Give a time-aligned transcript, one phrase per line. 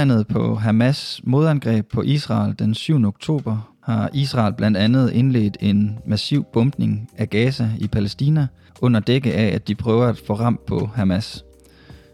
[0.00, 3.04] kølvandet på Hamas modangreb på Israel den 7.
[3.04, 8.46] oktober har Israel blandt andet indledt en massiv bumpning af Gaza i Palæstina
[8.80, 11.44] under dække af, at de prøver at få ramt på Hamas.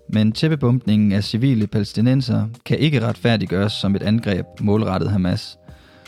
[0.08, 5.58] Men tæppebumpningen af civile palæstinenser kan ikke retfærdiggøres som et angreb målrettet Hamas.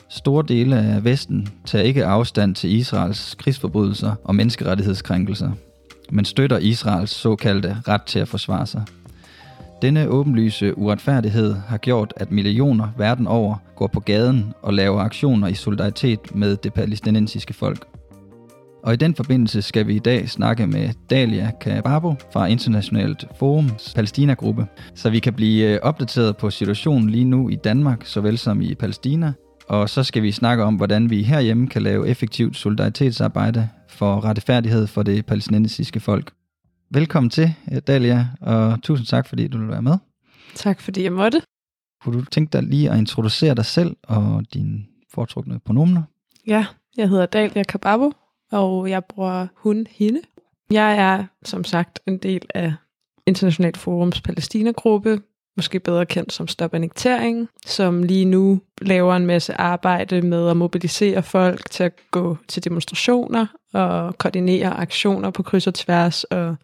[0.09, 5.51] Store dele af Vesten tager ikke afstand til Israels krigsforbrydelser og menneskerettighedskrænkelser,
[6.11, 8.83] men støtter Israels såkaldte ret til at forsvare sig.
[9.83, 15.49] Denne åbenlyse uretfærdighed har gjort, at millioner verden over går på gaden og laver aktioner
[15.49, 17.85] i solidaritet med det palæstinensiske folk.
[18.83, 23.95] Og i den forbindelse skal vi i dag snakke med Dalia Kababo fra Internationalt Forums
[23.95, 28.61] Palæstina-gruppe, så vi kan blive øh, opdateret på situationen lige nu i Danmark, såvel som
[28.61, 29.33] i Palæstina.
[29.69, 34.87] Og så skal vi snakke om, hvordan vi herhjemme kan lave effektivt solidaritetsarbejde for retfærdighed
[34.87, 36.38] for det palæstinensiske folk.
[36.91, 39.99] Velkommen til, øh, Dalia, og tusind tak, fordi du vil være med.
[40.55, 41.43] Tak, fordi jeg måtte.
[42.03, 46.03] Kunne du tænke dig lige at introducere dig selv og dine foretrukne pronomener?
[46.47, 46.67] Ja,
[46.97, 48.13] jeg hedder Dalia Kababo,
[48.53, 50.21] og jeg bruger hun, hende.
[50.71, 52.75] Jeg er, som sagt, en del af
[53.27, 55.21] Internationalt Forums Palæstina-gruppe,
[55.59, 60.57] måske bedre kendt som Stop Annektering, som lige nu laver en masse arbejde med at
[60.57, 66.57] mobilisere folk til at gå til demonstrationer og koordinere aktioner på kryds og tværs og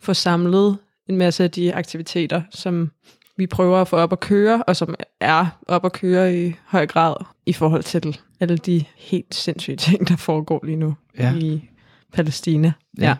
[0.00, 2.90] få samlet en masse af de aktiviteter, som
[3.36, 6.86] vi prøver at få op at køre, og som er op at køre i høj
[6.86, 7.14] grad
[7.46, 11.34] i forhold til alle de helt sindssyge ting, der foregår lige nu ja.
[11.34, 11.68] i
[12.12, 12.72] Palæstina.
[12.98, 13.04] Ja.
[13.04, 13.16] ja.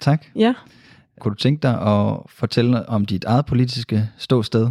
[0.00, 0.26] Tak.
[0.36, 0.54] Ja.
[1.20, 4.70] Kunne du tænke dig at fortælle om dit eget politiske ståsted?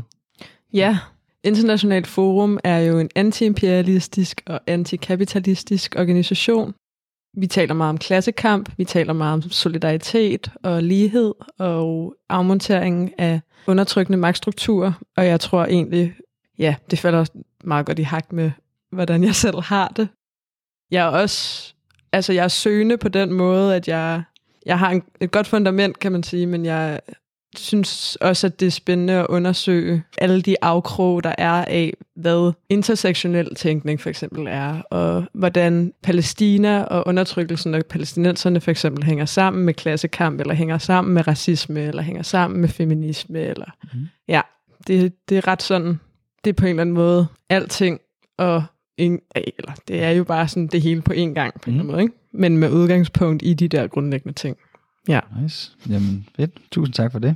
[0.74, 0.98] Ja,
[1.44, 6.74] Internationalt Forum er jo en antiimperialistisk og antikapitalistisk organisation.
[7.38, 13.42] Vi taler meget om klassekamp, vi taler meget om solidaritet og lighed og afmontering af
[13.68, 16.14] undertrykkende magtstrukturer, og jeg tror egentlig,
[16.60, 17.26] ja, det falder
[17.64, 18.52] meget godt i hak med,
[18.92, 20.08] hvordan jeg selv har det.
[20.92, 21.74] Jeg er også,
[22.12, 24.24] altså jeg er søgende på den måde, at jeg
[24.68, 27.00] jeg har en, et godt fundament, kan man sige, men jeg
[27.56, 32.54] synes også, at det er spændende at undersøge alle de afkrog, der er af, hvad
[32.70, 39.26] intersektionel tænkning for eksempel er, og hvordan Palæstina og undertrykkelsen af palæstinenserne for eksempel hænger
[39.26, 44.00] sammen med klassekamp, eller hænger sammen med racisme, eller hænger sammen med feminisme, eller mm.
[44.28, 44.42] ja,
[44.88, 46.00] det, det er ret sådan,
[46.44, 48.00] det er på en eller anden måde alting,
[48.38, 48.64] og
[48.98, 51.86] en, eller det er jo bare sådan det hele på én gang, på en mm.
[51.86, 52.14] måde, ikke?
[52.38, 54.58] Men med udgangspunkt i de der grundlæggende ting.
[55.08, 55.20] Ja.
[55.42, 55.72] Nice.
[55.90, 56.52] Jamen fedt.
[56.72, 57.36] Tusind tak for det.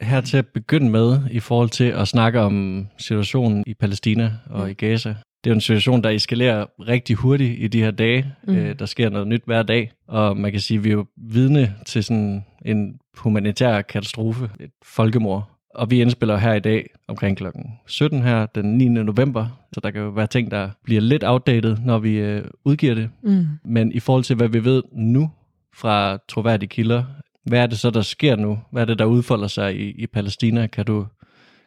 [0.00, 4.70] Her til at begynde med, i forhold til at snakke om situationen i Palæstina og
[4.70, 5.08] i Gaza.
[5.44, 8.34] Det er jo en situation, der eskalerer rigtig hurtigt i de her dage.
[8.46, 8.56] Mm.
[8.56, 11.06] Øh, der sker noget nyt hver dag, og man kan sige, at vi er jo
[11.16, 17.36] vidne til sådan en humanitær katastrofe, et folkemord, og vi indspiller her i dag omkring
[17.36, 18.88] klokken 17 her den 9.
[18.88, 22.94] november, så der kan jo være ting, der bliver lidt outdated, når vi øh, udgiver
[22.94, 23.10] det.
[23.22, 23.46] Mm.
[23.64, 25.30] Men i forhold til, hvad vi ved nu
[25.74, 27.04] fra troværdige kilder,
[27.44, 28.58] hvad er det så, der sker nu?
[28.72, 30.66] Hvad er det, der udfolder sig i, i Palæstina?
[30.66, 31.06] Kan du,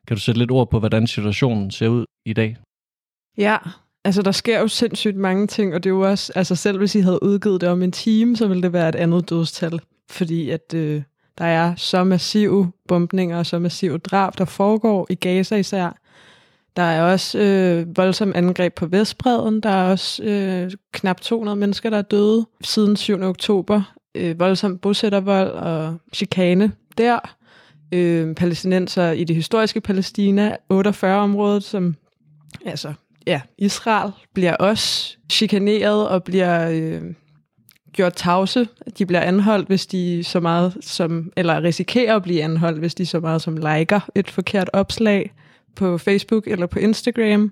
[0.07, 2.57] kan du sætte lidt ord på, hvordan situationen ser ud i dag?
[3.37, 3.57] Ja,
[4.05, 6.95] altså der sker jo sindssygt mange ting, og det er jo også, altså selv hvis
[6.95, 10.49] I havde udgivet det om en time, så ville det være et andet dødstal, fordi
[10.49, 11.01] at øh,
[11.39, 15.97] der er så massive bombninger og så massive drab, der foregår i Gaza især.
[16.75, 19.61] Der er også øh, voldsom angreb på Vestbreden.
[19.61, 23.21] Der er også øh, knap 200 mennesker, der er døde siden 7.
[23.21, 23.95] oktober.
[24.15, 27.19] Øh, voldsom bosættervold og chikane der.
[27.91, 31.95] Øh, palæstinenser i det historiske Palæstina, 48-området, som
[32.65, 32.93] altså
[33.27, 37.01] ja, Israel bliver også chikaneret og bliver øh,
[37.93, 38.67] gjort tavse.
[38.97, 43.05] De bliver anholdt, hvis de så meget som, eller risikerer at blive anholdt, hvis de
[43.05, 45.33] så meget som liker et forkert opslag
[45.75, 47.51] på Facebook eller på Instagram.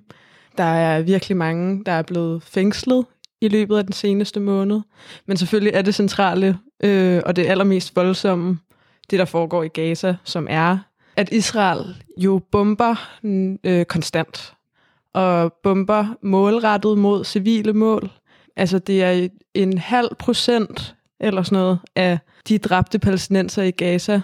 [0.57, 3.06] Der er virkelig mange, der er blevet fængslet
[3.42, 4.81] i løbet af den seneste måned.
[5.25, 8.60] Men selvfølgelig er det centrale, øh, og det allermest voldsomme,
[9.10, 10.78] det der foregår i Gaza, som er,
[11.16, 13.10] at Israel jo bomber
[13.63, 14.54] øh, konstant,
[15.13, 18.10] og bomber målrettet mod civile mål.
[18.57, 24.21] Altså det er en halv procent eller sådan noget af de dræbte palæstinenser i Gaza,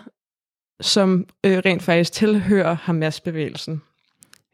[0.81, 3.81] som øh, rent faktisk tilhører Hamas-bevægelsen.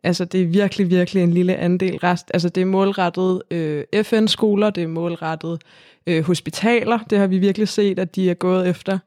[0.04, 2.32] Altså det er virkelig, virkelig en lille andel rest.
[2.34, 5.62] Altså det er målrettet øh, FN-skoler, det er målrettet
[6.08, 9.00] øh, hospitaler, det har vi virkelig set, at de er gået efter.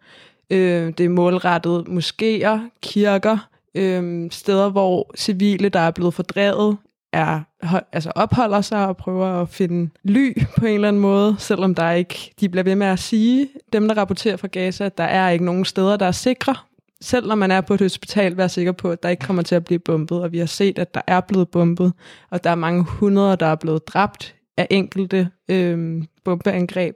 [0.51, 6.77] Øh, det er målrettet moskéer, kirker, øh, steder, hvor civile, der er blevet fordrevet,
[7.13, 7.41] er,
[7.93, 11.91] altså opholder sig og prøver at finde ly på en eller anden måde, selvom der
[11.91, 15.31] ikke, de bliver ved med at sige, dem der rapporterer fra Gaza, at der er
[15.31, 16.55] ikke nogen steder, der er sikre.
[17.03, 19.55] selv når man er på et hospital, vær sikker på, at der ikke kommer til
[19.55, 20.23] at blive bombet.
[20.23, 21.93] Og vi har set, at der er blevet bombet,
[22.31, 26.95] og der er mange hundreder, der er blevet dræbt af enkelte øh, bombeangreb.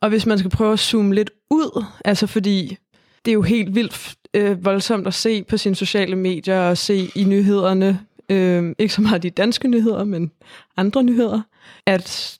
[0.00, 2.76] Og hvis man skal prøve at zoome lidt ud, altså fordi
[3.24, 7.10] det er jo helt vildt øh, voldsomt at se på sine sociale medier og se
[7.14, 10.32] i nyhederne, øh, ikke så meget de danske nyheder, men
[10.76, 11.40] andre nyheder,
[11.86, 12.38] at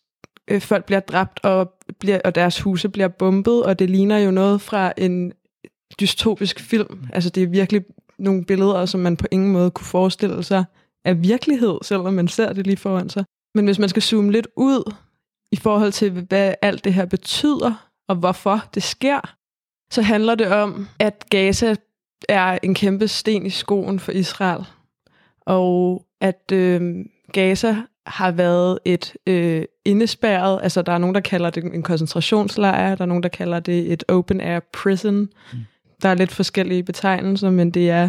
[0.49, 4.31] øh, folk bliver dræbt og, bliver, og deres huse bliver bombet, og det ligner jo
[4.31, 5.33] noget fra en
[6.01, 7.07] dystopisk film.
[7.13, 7.85] Altså det er virkelig
[8.19, 10.65] nogle billeder, som man på ingen måde kunne forestille sig
[11.05, 13.25] af virkelighed, selvom man ser det lige foran sig.
[13.55, 14.93] Men hvis man skal zoome lidt ud
[15.53, 19.35] i forhold til, hvad alt det her betyder, og hvorfor det sker,
[19.93, 21.75] så handler det om, at Gaza
[22.29, 24.65] er en kæmpe sten i skoen for Israel.
[25.49, 31.51] Og at øh, Gaza har været et øh, indespærret, altså der er nogen, der kalder
[31.51, 35.21] det en koncentrationslejr, der er nogen, der kalder det et open air prison.
[35.53, 35.59] Mm.
[36.03, 38.09] Der er lidt forskellige betegnelser, men det er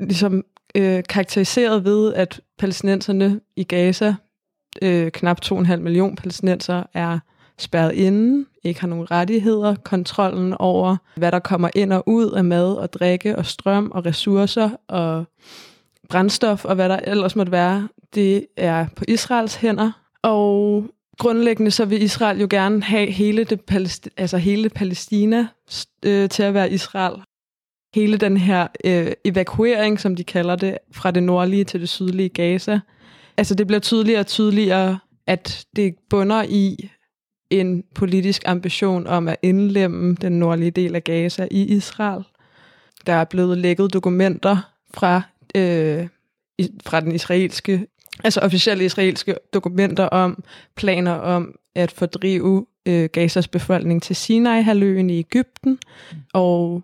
[0.00, 0.44] ligesom
[0.74, 4.14] øh, karakteriseret ved, at palæstinenserne i Gaza,
[4.82, 7.18] øh, knap 2,5 millioner palæstinenser, er
[7.58, 12.44] spærret inde, ikke har nogen rettigheder, kontrollen over, hvad der kommer ind og ud af
[12.44, 15.24] mad og drikke og strøm og ressourcer og
[16.08, 19.90] brændstof og hvad der ellers måtte være, det er på Israels hænder.
[20.22, 20.84] Og
[21.18, 25.46] grundlæggende så vil Israel jo gerne have hele det Palæst- altså hele Palæstina
[26.02, 27.22] øh, til at være Israel.
[27.94, 32.28] Hele den her øh, evakuering, som de kalder det, fra det nordlige til det sydlige
[32.28, 32.80] Gaza.
[33.36, 36.90] Altså det bliver tydeligere og tydeligere, at det bunder i
[37.50, 42.24] en politisk ambition om at indlemme den nordlige del af Gaza i Israel.
[43.06, 44.56] Der er blevet lækket dokumenter
[44.94, 45.22] fra,
[45.54, 46.08] øh,
[46.84, 47.86] fra den israelske,
[48.24, 50.44] altså officielle israelske dokumenter om
[50.76, 55.78] planer om at fordrive øh, Gazas befolkning til Sinai-halvøen i Ægypten,
[56.32, 56.82] og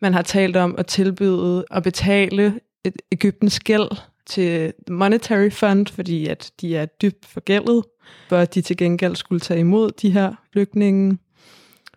[0.00, 3.90] man har talt om at tilbyde at betale et Ægyptens gæld
[4.26, 7.84] til Monetary Fund, fordi at de er dybt forgældet,
[8.28, 11.18] for at de til gengæld skulle tage imod de her flygtninge.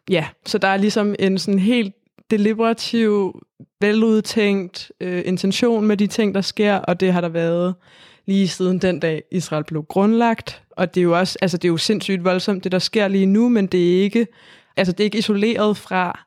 [0.09, 1.95] Ja, så der er ligesom en sådan helt
[2.31, 3.42] deliberativ,
[3.81, 7.75] veludtænkt øh, intention med de ting, der sker, og det har der været
[8.25, 10.63] lige siden den dag, Israel blev grundlagt.
[10.72, 13.25] Og det er jo også, altså det er jo sindssygt voldsomt, det der sker lige
[13.25, 14.28] nu, men det er ikke,
[14.78, 16.19] altså det er ikke isoleret fra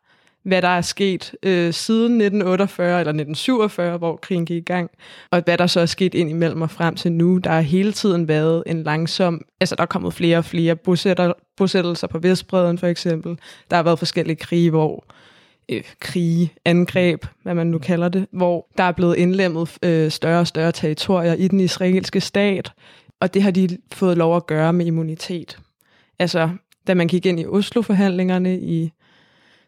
[0.44, 4.90] hvad der er sket øh, siden 1948 eller 1947, hvor krigen gik i gang,
[5.30, 7.38] og hvad der så er sket ind imellem og frem til nu.
[7.38, 11.32] Der har hele tiden været en langsom, altså der er kommet flere og flere bosætter,
[11.56, 13.38] bosættelser på Vestbreden for eksempel.
[13.70, 15.04] Der har været forskellige krige, hvor
[15.68, 20.40] øh, krige, angreb, hvad man nu kalder det, hvor der er blevet indlemmet øh, større
[20.40, 22.72] og større territorier i den israelske stat,
[23.20, 25.58] og det har de fået lov at gøre med immunitet.
[26.18, 26.50] Altså,
[26.86, 28.92] da man gik ind i Oslo-forhandlingerne i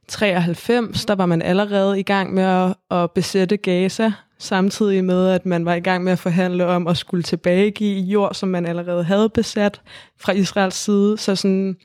[0.09, 5.47] 93, der var man allerede i gang med at, at besætte Gaza, samtidig med, at
[5.47, 9.05] man var i gang med at forhandle om at skulle tilbagegive jord, som man allerede
[9.05, 9.81] havde besat
[10.21, 11.19] fra Israels side.
[11.19, 11.77] Så sådan,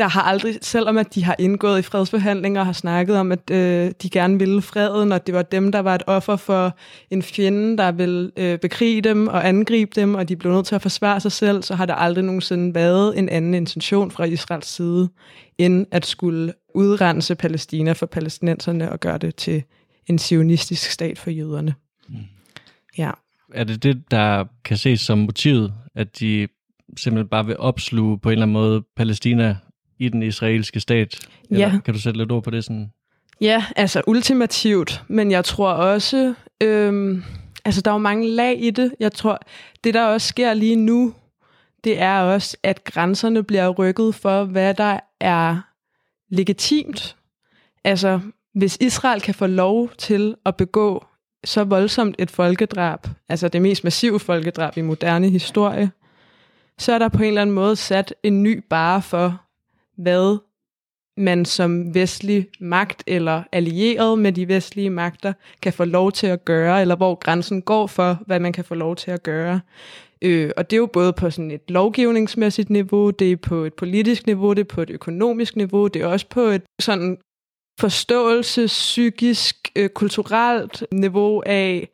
[0.00, 3.50] der har aldrig, selvom at de har indgået i fredsforhandlinger og har snakket om, at
[3.50, 6.76] øh, de gerne ville freden, og det var dem, der var et offer for
[7.10, 10.74] en fjende, der ville øh, bekrige dem og angribe dem, og de blev nødt til
[10.74, 14.66] at forsvare sig selv, så har der aldrig nogensinde været en anden intention fra Israels
[14.66, 15.08] side,
[15.58, 19.62] end at skulle udrense Palæstina for palæstinenserne og gøre det til
[20.06, 21.74] en sionistisk stat for jøderne.
[22.08, 22.14] Mm.
[22.98, 23.10] Ja.
[23.54, 26.48] Er det det, der kan ses som motivet, at de
[26.96, 29.56] simpelthen bare vil opsluge på en eller anden måde Palæstina
[30.00, 31.28] i den israelske stat?
[31.50, 31.78] Eller ja.
[31.84, 32.64] Kan du sætte lidt ord på det?
[32.64, 32.90] Sådan?
[33.40, 37.24] Ja, altså ultimativt, men jeg tror også, øhm,
[37.64, 38.94] altså der er jo mange lag i det.
[39.00, 39.38] Jeg tror,
[39.84, 41.14] det der også sker lige nu,
[41.84, 45.60] det er også, at grænserne bliver rykket for, hvad der er
[46.28, 47.16] legitimt.
[47.84, 48.20] Altså,
[48.54, 51.04] hvis Israel kan få lov til at begå
[51.44, 55.90] så voldsomt et folkedrab, altså det mest massive folkedrab i moderne historie,
[56.78, 59.40] så er der på en eller anden måde sat en ny bare for,
[60.02, 60.38] hvad
[61.16, 66.44] man som vestlig magt eller allieret med de vestlige magter kan få lov til at
[66.44, 69.60] gøre, eller hvor grænsen går for, hvad man kan få lov til at gøre.
[70.22, 73.74] Øh, og det er jo både på sådan et lovgivningsmæssigt niveau, det er på et
[73.74, 77.18] politisk niveau, det er på et økonomisk niveau, det er også på et sådan
[77.80, 81.88] forståelse, psykisk, øh, kulturelt niveau af,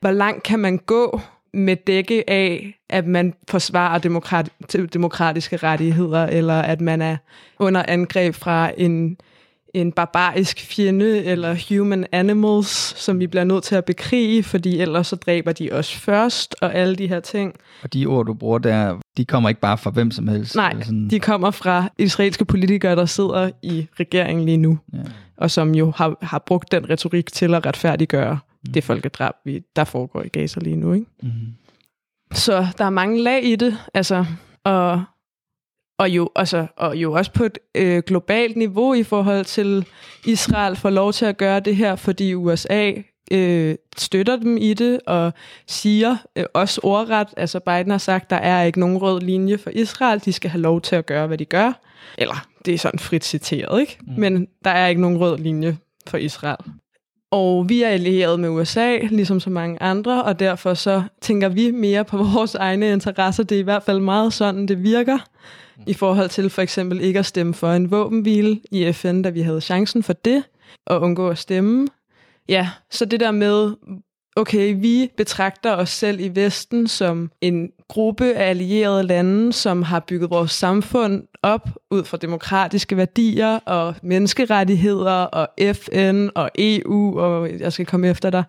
[0.00, 1.20] hvor langt kan man gå
[1.54, 4.48] med dække af, at man forsvarer demokrat,
[4.92, 7.16] demokratiske rettigheder, eller at man er
[7.58, 9.16] under angreb fra en,
[9.74, 12.66] en barbarisk fjende, eller human animals,
[12.96, 16.74] som vi bliver nødt til at bekrige, fordi ellers så dræber de os først, og
[16.74, 17.54] alle de her ting.
[17.82, 20.56] Og de ord, du bruger der, de kommer ikke bare fra hvem som helst.
[20.56, 21.08] Nej, eller sådan.
[21.10, 24.98] de kommer fra israelske politikere, der sidder i regeringen lige nu, Ja.
[25.36, 28.72] og som jo har, har brugt den retorik til at retfærdiggøre mm.
[28.72, 30.92] det folkedrab, vi- der foregår i Gaza lige nu.
[30.92, 31.06] Ikke?
[31.22, 31.30] Mm.
[32.32, 34.24] Så der er mange lag i det, altså,
[34.64, 35.04] og,
[35.98, 39.86] og, jo, altså, og jo også på et øh, globalt niveau i forhold til
[40.26, 42.92] Israel får lov til at gøre det her, fordi USA
[43.32, 45.32] øh, støtter dem i det og
[45.66, 49.70] siger øh, også ordret, altså Biden har sagt, der er ikke nogen rød linje for
[49.70, 51.72] Israel, de skal have lov til at gøre, hvad de gør.
[52.18, 53.98] Eller det er sådan frit citeret, ikke?
[54.06, 54.12] Mm.
[54.20, 56.72] Men der er ikke nogen rød linje for Israel.
[57.30, 61.70] Og vi er allieret med USA, ligesom så mange andre, og derfor så tænker vi
[61.70, 63.42] mere på vores egne interesser.
[63.42, 65.18] Det er i hvert fald meget sådan, det virker,
[65.86, 69.40] i forhold til for eksempel ikke at stemme for en våbenhvile i FN, da vi
[69.40, 70.44] havde chancen for det,
[70.86, 71.88] og undgå at stemme.
[72.48, 73.72] Ja, så det der med,
[74.40, 80.00] okay, vi betragter os selv i Vesten som en gruppe af allierede lande, som har
[80.00, 87.60] bygget vores samfund op ud fra demokratiske værdier og menneskerettigheder og FN og EU, og
[87.60, 88.44] jeg skal komme efter dig.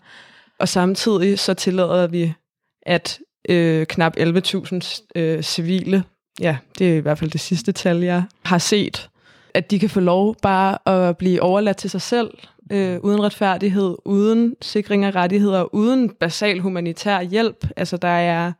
[0.60, 2.34] Og samtidig så tillader vi,
[2.82, 3.20] at
[3.50, 6.04] øh, knap 11.000 øh, civile,
[6.40, 9.10] ja, det er i hvert fald det sidste tal, jeg har set,
[9.54, 12.30] at de kan få lov bare at blive overladt til sig selv,
[12.72, 17.68] øh, uden retfærdighed, uden sikring af rettigheder, uden basal humanitær hjælp.
[17.78, 18.52] Altså der er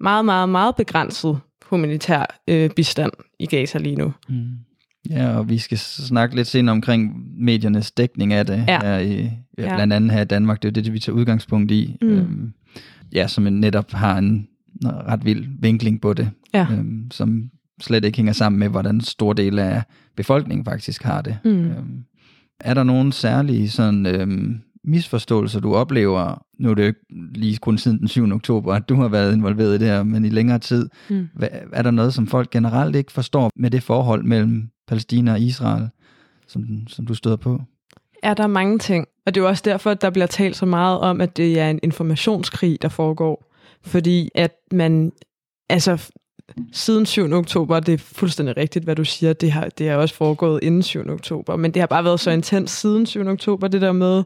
[0.00, 4.12] meget, meget, meget begrænset humanitær øh, bistand i Gaza lige nu.
[4.28, 4.44] Mm.
[5.10, 7.12] Ja, og vi skal snakke lidt senere omkring
[7.44, 8.78] mediernes dækning af det Ja.
[8.82, 10.62] her i, ja, blandt andet her i Danmark.
[10.62, 11.96] Det er jo det, vi tager udgangspunkt i.
[12.02, 12.08] Mm.
[12.08, 12.52] Øhm,
[13.12, 14.48] ja, som netop har en
[14.84, 16.66] ret vild vinkling på det, Ja.
[16.72, 17.50] øhm, som
[17.80, 19.82] slet ikke hænger sammen med, hvordan stor del af
[20.16, 21.38] befolkningen faktisk har det.
[21.44, 21.50] Mm.
[21.50, 22.04] Øhm,
[22.60, 26.46] er der nogen særlige sådan, øhm, misforståelser, du oplever?
[26.58, 27.00] Nu er det jo ikke
[27.34, 28.32] lige kun siden den 7.
[28.32, 30.88] oktober, at du har været involveret i det her, men i længere tid.
[31.10, 31.28] Mm.
[31.34, 35.40] Hvad, er der noget, som folk generelt ikke forstår med det forhold mellem Palæstina og
[35.40, 35.88] Israel,
[36.48, 37.60] som, som du støder på?
[38.24, 39.08] er der mange ting.
[39.26, 41.60] Og det er jo også derfor, at der bliver talt så meget om, at det
[41.60, 43.50] er en informationskrig, der foregår.
[43.82, 45.12] Fordi at man,
[45.70, 46.10] altså
[46.72, 47.32] siden 7.
[47.32, 50.82] oktober, det er fuldstændig rigtigt, hvad du siger, det har, det har også foregået inden
[50.82, 51.10] 7.
[51.10, 53.26] oktober, men det har bare været så intens siden 7.
[53.26, 54.24] oktober, det der med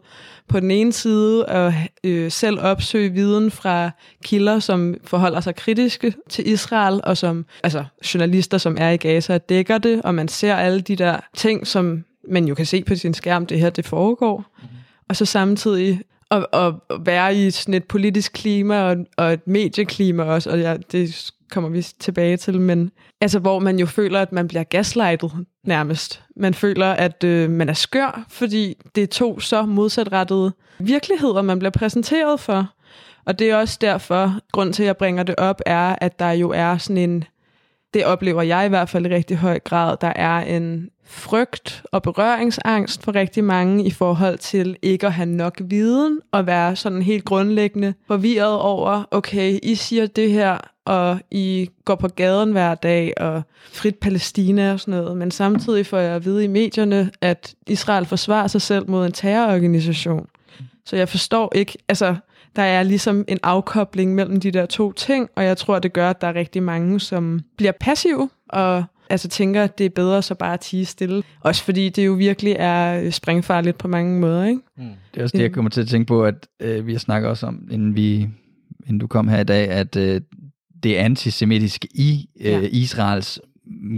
[0.49, 1.73] på den ene side at
[2.05, 3.91] øh, selv opsøge viden fra
[4.25, 7.85] kilder, som forholder sig kritiske til Israel, og som, altså
[8.15, 12.05] journalister, som er i Gaza, dækker det, og man ser alle de der ting, som
[12.29, 14.45] man jo kan se på sin skærm, det her, det foregår.
[15.09, 20.23] Og så samtidig at, at være i sådan et politisk klima og, og et medieklima
[20.23, 22.91] også, og ja, det kommer vi tilbage til, men
[23.21, 25.33] altså hvor man jo føler, at man bliver gaslightet
[25.65, 26.23] nærmest.
[26.37, 31.59] Man føler, at øh, man er skør, fordi det er to så modsatrettede virkeligheder, man
[31.59, 32.73] bliver præsenteret for.
[33.25, 36.31] Og det er også derfor, grund til, at jeg bringer det op, er, at der
[36.31, 37.25] jo er sådan en,
[37.95, 42.03] det oplever jeg i hvert fald i rigtig høj grad, der er en frygt og
[42.03, 47.03] berøringsangst for rigtig mange i forhold til ikke at have nok viden og være sådan
[47.03, 52.75] helt grundlæggende forvirret over, okay, I siger det her, og I går på gaden hver
[52.75, 57.11] dag, og frit Palæstina og sådan noget, men samtidig får jeg at vide i medierne,
[57.21, 60.27] at Israel forsvarer sig selv mod en terrororganisation.
[60.85, 62.17] Så jeg forstår ikke, altså,
[62.57, 66.11] der er ligesom en afkobling mellem de der to ting, og jeg tror, det gør,
[66.11, 70.23] at der er rigtig mange, som bliver passive, og altså tænker, at det er bedre
[70.23, 71.23] så bare at tige stille.
[71.41, 74.61] Også fordi det jo virkelig er springfarligt på mange måder, ikke?
[75.15, 77.31] Det er også det, jeg kommer til at tænke på, at øh, vi har snakket
[77.31, 78.29] også om, inden, vi,
[78.87, 80.21] inden du kom her i dag, at øh,
[80.83, 82.61] det er antisemitisk i øh, Ja.
[82.61, 83.41] Israels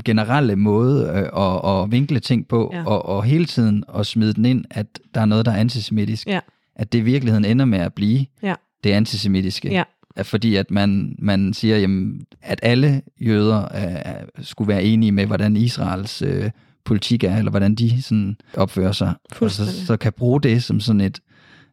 [0.04, 2.84] generelle måde øh, at, at vinkle ting på, Ja.
[2.86, 6.26] og, og hele tiden at smide den ind, at der er noget, der er antisemitisk.
[6.26, 6.40] Ja.
[6.76, 8.54] At det i virkeligheden ender med at blive Ja.
[8.84, 9.68] det antisemitiske.
[9.72, 9.82] Ja.
[10.22, 15.56] Fordi at man, man siger, jamen, at alle jøder øh, skulle være enige med, hvordan
[15.56, 16.50] Israels øh,
[16.84, 19.14] politik er, eller hvordan de sådan opfører sig.
[19.40, 21.20] Og så, så kan bruge det som sådan et,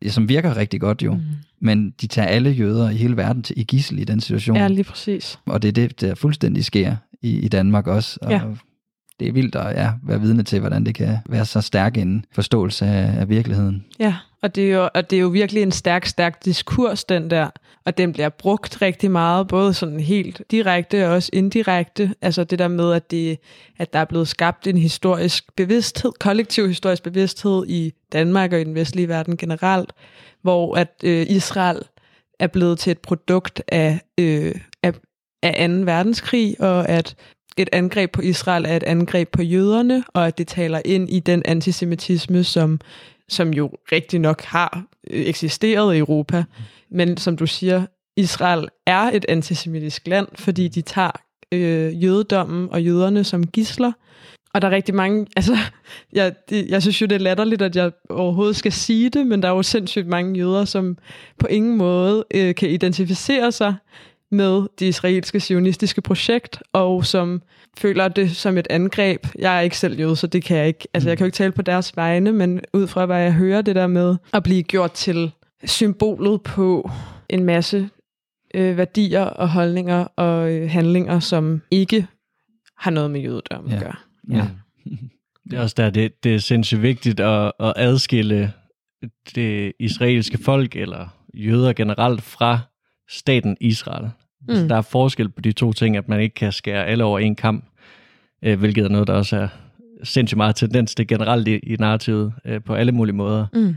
[0.02, 1.14] ja, som virker rigtig godt jo.
[1.14, 1.22] Mm.
[1.60, 4.58] Men de tager alle jøder i hele verden til i gissel i den situation.
[4.58, 5.40] Ja, lige præcis.
[5.46, 8.20] Og det er det, der fuldstændig sker i, i Danmark også.
[8.22, 8.42] Og Ja
[9.20, 12.26] det er vildt at ja, være vidne til, hvordan det kan være så stærk en
[12.32, 13.86] forståelse af, af virkeligheden.
[14.00, 17.30] Ja, og det, er jo, og det er jo virkelig en stærk, stærk diskurs, den
[17.30, 17.50] der.
[17.86, 22.14] Og den bliver brugt rigtig meget, både sådan helt direkte og også indirekte.
[22.22, 23.38] Altså det der med, at, det,
[23.78, 28.64] at der er blevet skabt en historisk bevidsthed, kollektiv historisk bevidsthed i Danmark og i
[28.64, 29.94] den vestlige verden generelt,
[30.42, 31.82] hvor at øh, Israel
[32.40, 34.94] er blevet til et produkt af, øh, af,
[35.44, 35.76] af 2.
[35.76, 37.16] verdenskrig, og at
[37.58, 41.20] et angreb på Israel er et angreb på jøderne, og at det taler ind i
[41.20, 42.80] den antisemitisme, som,
[43.30, 46.44] som jo rigtig nok har øh, eksisteret i Europa.
[46.92, 47.86] Men som du siger,
[48.18, 51.12] Israel er et antisemitisk land, fordi de tager
[51.52, 53.92] øh, jødedommen og jøderne som gisler.
[54.54, 55.58] Og der er rigtig mange, altså,
[56.14, 59.48] jeg, jeg synes jo, det er latterligt, at jeg overhovedet skal sige det, men der
[59.48, 60.98] er jo sindssygt mange jøder, som
[61.40, 63.76] på ingen måde øh, kan identificere sig
[64.32, 67.42] med det israelske sionistiske projekt, og som
[67.78, 69.28] føler det som et angreb.
[69.40, 70.88] Jeg er ikke selv jøde, så det kan jeg ikke.
[70.94, 73.62] Altså, jeg kan jo ikke tale på deres vegne, men ud fra, hvad jeg hører,
[73.62, 75.32] det der med at blive gjort til
[75.66, 76.90] symbolet på
[77.30, 77.90] en masse
[78.56, 82.08] øh, værdier og holdninger og øh, handlinger, som ikke
[82.78, 83.80] har noget med jødedom at Ja.
[83.80, 83.96] gøre.
[84.30, 84.48] Ja.
[85.52, 88.54] Det er også der, det, det er sindssygt vigtigt at, at adskille
[89.36, 92.60] det israelske folk, eller jøder generelt, fra
[93.10, 94.10] staten Israel.
[94.50, 94.56] Mm.
[94.56, 97.20] Så der er forskel på de to ting, at man ikke kan skære alle over
[97.20, 97.66] en kamp,
[98.42, 99.48] øh, hvilket er noget, der også er
[100.04, 103.46] sindssygt meget tendens til generelt i, i narrativet øh, på alle mulige måder.
[103.54, 103.76] Mm.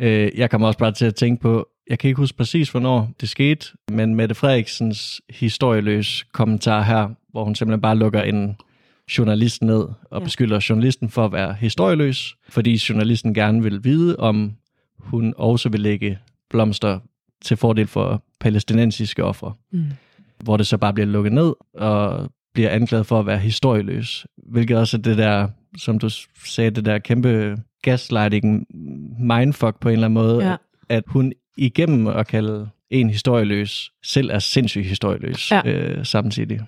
[0.00, 3.10] Øh, jeg kommer også bare til at tænke på, jeg kan ikke huske præcis, hvornår
[3.20, 8.56] det skete, men Mette Frederiksens historieløs kommentar her, hvor hun simpelthen bare lukker en
[9.18, 10.18] journalist ned og Ja.
[10.18, 10.24] ja.
[10.24, 14.52] beskylder journalisten for at være historieløs, fordi journalisten gerne vil vide, om
[14.98, 16.18] hun også vil lægge
[16.50, 16.98] blomster
[17.44, 19.52] til fordel for palæstinensiske ofre.
[19.72, 19.84] Mm.
[20.44, 24.26] Hvor det så bare bliver lukket ned og bliver anklaget for at være historieløs.
[24.50, 26.08] Hvilket også er det der, som du
[26.46, 28.66] sagde, det der kæmpe gaslighting
[29.18, 30.56] mindfuck på en eller anden måde, Ja.
[30.88, 35.62] at, hun igennem at kalde en historieløs, selv er sindssygt historieløs Ja.
[35.66, 36.60] øh, samtidig.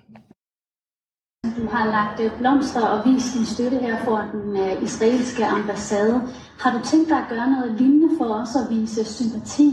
[1.44, 6.14] Du har lagt øh, blomster og vist din støtte her for den øh, israelske ambassade.
[6.60, 9.70] Har du tænkt dig at gøre noget lignende for os at vise sympati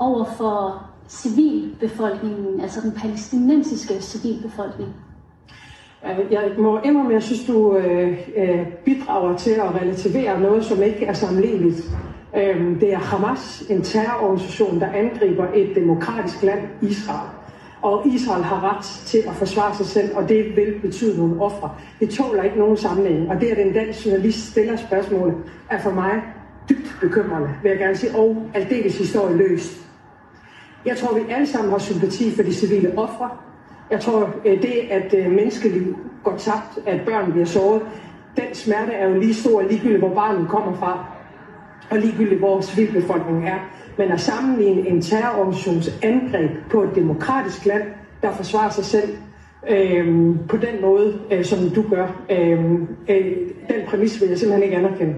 [0.00, 4.88] over for civilbefolkningen, altså den palæstinensiske civilbefolkning?
[6.30, 10.82] Jeg må indrømme, mere, jeg synes, du øh, øh, bidrager til at relativere noget, som
[10.82, 11.90] ikke er sammenligneligt.
[12.36, 17.28] Øh, det er Hamas, en terrororganisation, der angriber et demokratisk land, Israel.
[17.82, 21.70] Og Israel har ret til at forsvare sig selv, og det vil betyde nogle ofre.
[22.00, 23.30] Det tåler ikke nogen sammenhæng.
[23.30, 25.34] Og det, at en dansk journalist stiller spørgsmålet,
[25.70, 26.22] er for mig
[26.68, 29.89] dybt bekymrende, vil jeg gerne sige, og aldeles historieløst.
[30.86, 33.30] Jeg tror, vi alle sammen har sympati for de civile ofre.
[33.90, 37.82] Jeg tror, øh, det, at øh, menneskeliv går tabt, at børn bliver såret,
[38.36, 41.06] den smerte er jo lige stor, ligegyldigt hvor barnet kommer fra,
[41.90, 43.58] og ligegyldigt hvor civilbefolkningen er.
[43.98, 47.82] Men at sammenligne en terrororganisations angreb på et demokratisk land,
[48.22, 49.16] der forsvarer sig selv
[49.68, 52.64] øh, på den måde, øh, som du gør, øh,
[53.08, 53.26] øh,
[53.68, 55.14] den præmis vil jeg simpelthen ikke anerkende.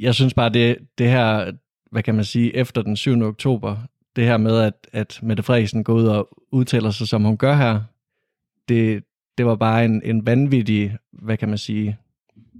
[0.00, 1.52] Jeg synes bare, det, det her,
[1.90, 3.22] hvad kan man sige, efter den 7.
[3.22, 3.76] oktober,
[4.18, 7.54] det her med, at, at Mette Frederiksen går ud og udtaler sig, som hun gør
[7.54, 7.80] her,
[8.68, 9.04] det,
[9.38, 11.96] det var bare en, en vanvittig, hvad kan man sige,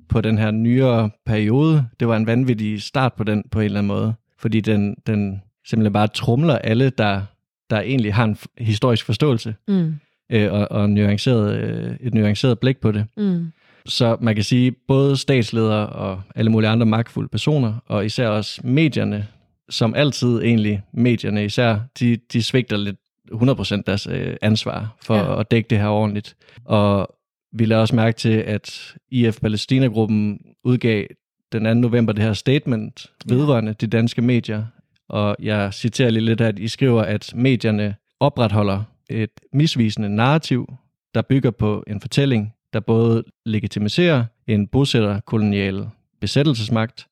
[0.08, 1.86] på den her nyere periode.
[2.00, 5.42] Det var en vanvittig start på den på en eller anden måde, fordi den, den
[5.66, 7.22] simpelthen bare trumler alle, der,
[7.70, 9.94] der egentlig har en historisk forståelse Mm.
[10.32, 13.06] øh, og, og nuanceret, øh, et nuanceret blik på det.
[13.16, 13.52] Mm.
[13.86, 18.60] Så man kan sige, både statsledere og alle mulige andre magtfulde personer, og især også
[18.64, 19.26] medierne,
[19.70, 22.96] som altid egentlig, medierne især, de, de svigter lidt
[23.32, 25.40] 100% deres øh, ansvar for Ja.
[25.40, 26.36] at dække det her ordentligt.
[26.64, 27.14] Og
[27.52, 31.06] vi lader også mærke til, at IF Palæstina-gruppen udgav
[31.52, 31.74] den 2.
[31.74, 34.64] november det her statement vedrørende de danske medier.
[35.08, 40.72] Og jeg citerer lige lidt, at I skriver, at medierne opretholder et misvisende narrativ,
[41.14, 45.86] der bygger på en fortælling, der både legitimiserer en bosætterkolonial
[46.20, 47.06] besættelsesmagt,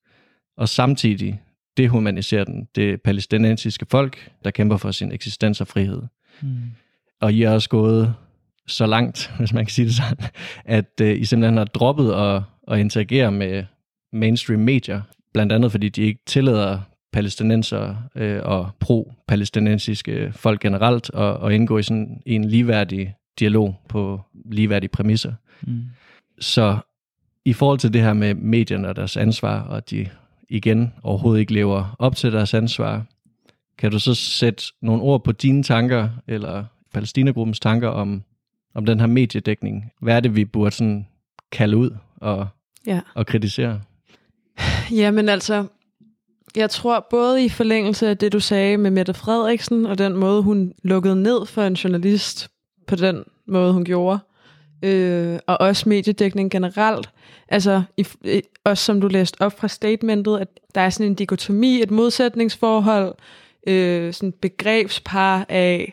[0.57, 1.41] og samtidig
[1.77, 6.03] dehumaniserer den det palæstinensiske folk, der kæmper for sin eksistens og frihed.
[6.43, 6.57] Mm.
[7.21, 8.15] Og I er også gået
[8.67, 10.29] så langt, hvis man kan sige det sådan,
[10.65, 13.65] at øh, I simpelthen har droppet at, at interagere med
[14.13, 16.81] mainstream medier, blandt andet fordi de ikke tillader
[17.13, 24.21] palæstinenser øh, og pro-palæstinensiske folk generelt at, at indgå i sådan en ligeværdig dialog på
[24.45, 25.33] ligeværdige præmisser.
[25.63, 25.83] Mm.
[26.41, 26.79] Så
[27.45, 30.09] i forhold til det her med medierne og deres ansvar, og at de
[30.49, 33.05] igen overhovedet ikke lever op til deres ansvar,
[33.79, 38.23] kan du så sætte nogle ord på dine tanker, eller Palæstina-gruppens tanker om,
[38.75, 39.93] om den her mediedækning?
[40.01, 41.07] Hvad er det, vi burde sådan
[41.53, 42.47] kalde ud og,
[42.87, 43.01] Ja.
[43.15, 43.81] og kritisere?
[45.01, 45.67] Jamen altså,
[46.57, 50.43] jeg tror både i forlængelse af det, du sagde med Mette Frederiksen, og den måde,
[50.43, 52.49] hun lukkede ned for en journalist
[52.87, 54.19] på den måde, hun gjorde,
[54.83, 57.09] øh, og også mediedækning generelt,
[57.49, 61.15] altså i, i, også som du læste op fra statementet, at der er sådan en
[61.15, 63.15] dikotomi, et modsætningsforhold,
[63.67, 65.93] øh, sådan begrebspar af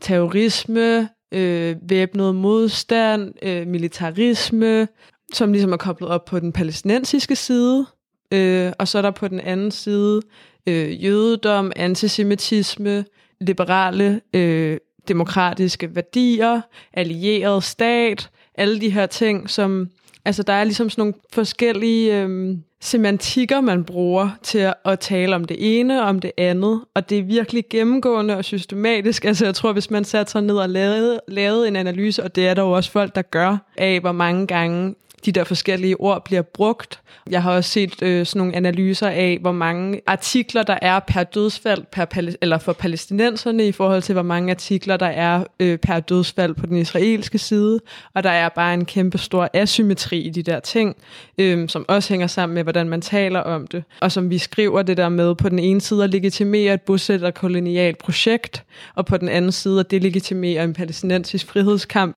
[0.00, 4.88] terrorisme, øh, væbnet modstand, øh, militarisme,
[5.34, 7.86] som ligesom er koblet op på den palæstinensiske side,
[8.32, 10.22] øh, og så er der på den anden side
[10.66, 13.04] øh, jødedom, antisemitisme,
[13.40, 16.60] liberale øh, demokratiske værdier,
[16.92, 19.88] allieret stat, alle de her ting, som...
[20.24, 25.34] Altså, der er ligesom sådan nogle forskellige øhm, semantikker, man bruger til at, at tale
[25.34, 29.24] om det ene og om det andet, og det er virkelig gennemgående og systematisk.
[29.24, 32.48] Altså, jeg tror, hvis man satte sig ned og lavede, lavede en analyse, og det
[32.48, 36.24] er der jo også folk, der gør, af hvor mange gange de der forskellige ord
[36.24, 37.00] bliver brugt.
[37.30, 41.24] Jeg har også set øh, sådan nogle analyser af, hvor mange artikler der er per
[41.24, 46.00] dødsfald per eller for palæstinenserne i forhold til, hvor mange artikler der er øh, per
[46.00, 47.80] dødsfald på den israelske side.
[48.14, 50.96] Og der er bare en kæmpe stor asymmetri i de der ting,
[51.38, 53.84] øh, som også hænger sammen med, hvordan man taler om det.
[54.00, 57.98] Og som vi skriver det der med på den ene side at legitimere et bosætterkolonialt
[57.98, 62.16] projekt, og på den anden side at delegitimere en palæstinensisk frihedskamp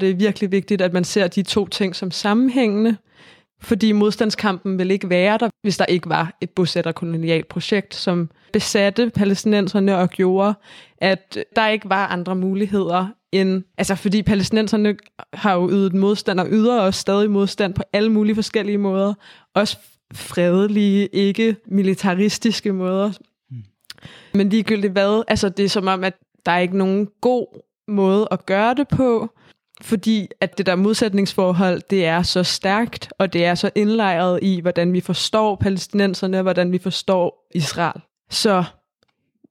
[0.00, 2.96] det er virkelig vigtigt, at man ser de to ting som sammenhængende,
[3.60, 9.10] fordi modstandskampen vil ikke være der, hvis der ikke var et bosætterkolonialt projekt, som besatte
[9.10, 10.54] palæstinenserne og gjorde,
[10.98, 13.62] at der ikke var andre muligheder end...
[13.78, 14.96] Altså, fordi palæstinenserne
[15.32, 19.14] har jo ydet modstand og yder også stadig modstand på alle mulige forskellige måder.
[19.54, 19.78] Også
[20.14, 23.12] fredelige, ikke militaristiske måder.
[23.50, 23.56] Mm.
[24.34, 26.14] Men ligegyldigt hvad, altså det er som om, at
[26.46, 27.46] der er ikke nogen god
[27.88, 29.30] måde at gøre det på,
[29.82, 34.60] fordi at det der modsætningsforhold, det er så stærkt, og det er så indlejret i,
[34.60, 38.00] hvordan vi forstår palæstinenserne, og hvordan vi forstår Israel.
[38.30, 38.64] Så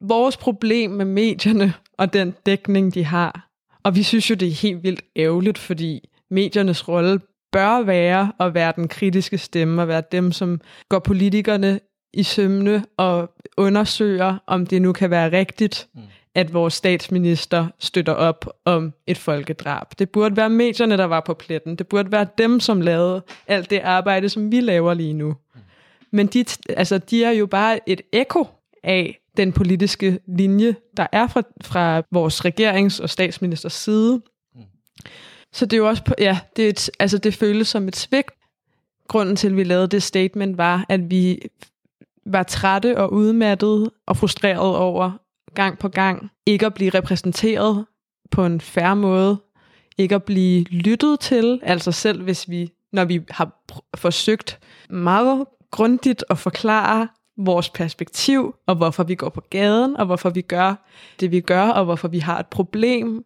[0.02, 3.50] vores problem med medierne og den dækning, de har,
[3.84, 7.20] og vi synes jo, det er helt vildt ærgerligt, fordi mediernes rolle
[7.52, 11.80] bør være at være den kritiske stemme, og være dem, som går politikerne
[12.14, 15.88] i sømne og undersøger, om det nu kan være rigtigt.
[15.94, 16.02] Mm
[16.36, 19.88] at vores statsminister støtter op om et folkedrab.
[20.00, 21.76] Det burde være medierne, der var på pletten.
[21.76, 25.36] Det burde være dem, som lavede alt det arbejde, som vi laver lige nu.
[26.12, 28.48] Men de, altså, de er jo bare et ekko
[28.84, 34.22] af den politiske linje, der er fra, fra vores regerings- og statsministers side.
[35.54, 37.96] Så det er jo også, på, ja, det, er et, altså det føles som et
[37.96, 38.32] svigt.
[39.08, 41.40] Grunden til, at vi lavede det statement, var, at vi
[42.26, 45.12] var trætte og udmattede og frustreret over,
[45.56, 47.86] gang på gang ikke at blive repræsenteret
[48.32, 49.38] på en færre måde,
[49.98, 53.64] ikke at blive lyttet til, altså selv hvis vi, når vi har
[53.96, 54.60] forsøgt
[54.90, 60.42] meget grundigt at forklare vores perspektiv, og hvorfor vi går på gaden, og hvorfor vi
[60.42, 60.76] gør
[61.20, 63.26] det, vi gør, og hvorfor vi har et problem,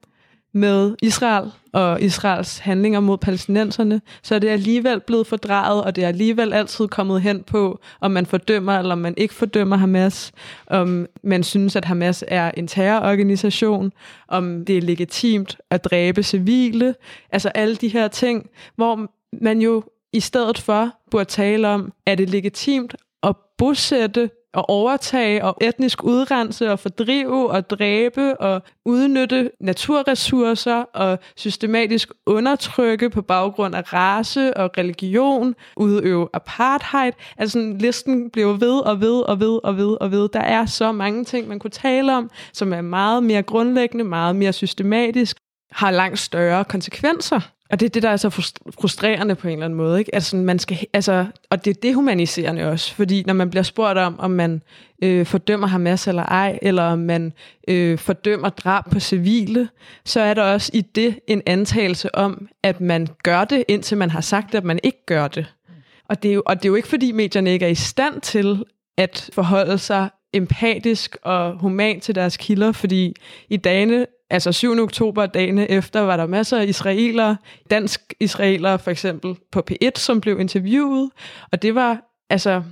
[0.55, 6.03] med Israel og Israels handlinger mod palæstinenserne, så er det alligevel blevet fordrejet, og det
[6.03, 10.31] er alligevel altid kommet hen på, om man fordømmer eller om man ikke fordømmer Hamas,
[10.67, 13.91] om man synes, at Hamas er en terrororganisation,
[14.27, 16.95] om det er legitimt at dræbe civile,
[17.31, 22.15] altså alle de her ting, hvor man jo i stedet for burde tale om, er
[22.15, 29.51] det legitimt at bosætte at overtage og etnisk udrense og fordrive og dræbe og udnytte
[29.59, 37.11] naturressourcer og systematisk undertrykke på baggrund af race og religion, udøve apartheid.
[37.37, 40.29] Altså listen bliver ved og ved og ved og ved og ved.
[40.29, 44.35] Der er så mange ting, man kunne tale om, som er meget mere grundlæggende, meget
[44.35, 45.37] mere systematisk,
[45.71, 47.54] har langt større konsekvenser.
[47.69, 48.29] Og det er det, der er så
[48.79, 49.99] frustrerende på en eller anden måde.
[49.99, 50.15] Ikke?
[50.15, 54.19] Altså, man skal, altså, og det er dehumaniserende også, fordi når man bliver spurgt om,
[54.19, 54.61] om man
[55.03, 57.33] øh, fordømmer Hamas eller ej, eller om man
[57.67, 59.69] øh, fordømmer drab på civile,
[60.05, 64.09] så er der også i det en antagelse om, at man gør det, indtil man
[64.09, 65.45] har sagt, at man ikke gør det.
[66.09, 68.21] Og det er jo, og det er jo ikke, fordi medierne ikke er i stand
[68.21, 68.63] til
[68.97, 73.13] at forholde sig empatisk og human til deres kilder, fordi
[73.49, 74.79] i dagene altså 7.
[74.79, 77.37] oktober, dagene efter, var der masser af israelere,
[77.69, 81.09] dansk israelere for eksempel, på P1, som blev interviewet,
[81.51, 82.63] og det var altså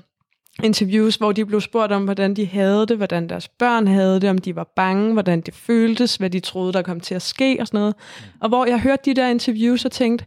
[0.64, 4.30] interviews, hvor de blev spurgt om, hvordan de havde det, hvordan deres børn havde det,
[4.30, 7.58] om de var bange, hvordan det føltes, hvad de troede, der kom til at ske
[7.60, 7.96] og sådan noget.
[8.40, 10.26] Og hvor jeg hørte de der interviews og tænkte,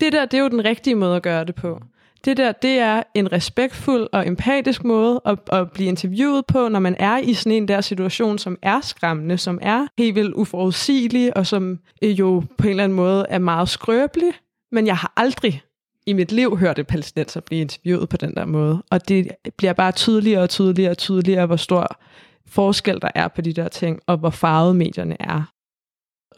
[0.00, 1.80] det der, det er jo den rigtige måde at gøre det på.
[2.24, 6.78] Det der, det er en respektfuld og empatisk måde at, at blive interviewet på, når
[6.78, 11.36] man er i sådan en der situation, som er skræmmende, som er helt vildt uforudsigelig,
[11.36, 14.32] og som øh, jo på en eller anden måde er meget skrøbelig.
[14.72, 15.62] Men jeg har aldrig
[16.06, 18.82] i mit liv hørt et palæstinenser blive interviewet på den der måde.
[18.90, 22.00] Og det bliver bare tydeligere og tydeligere og tydeligere, hvor stor
[22.46, 25.52] forskel der er på de der ting, og hvor farvede medierne er.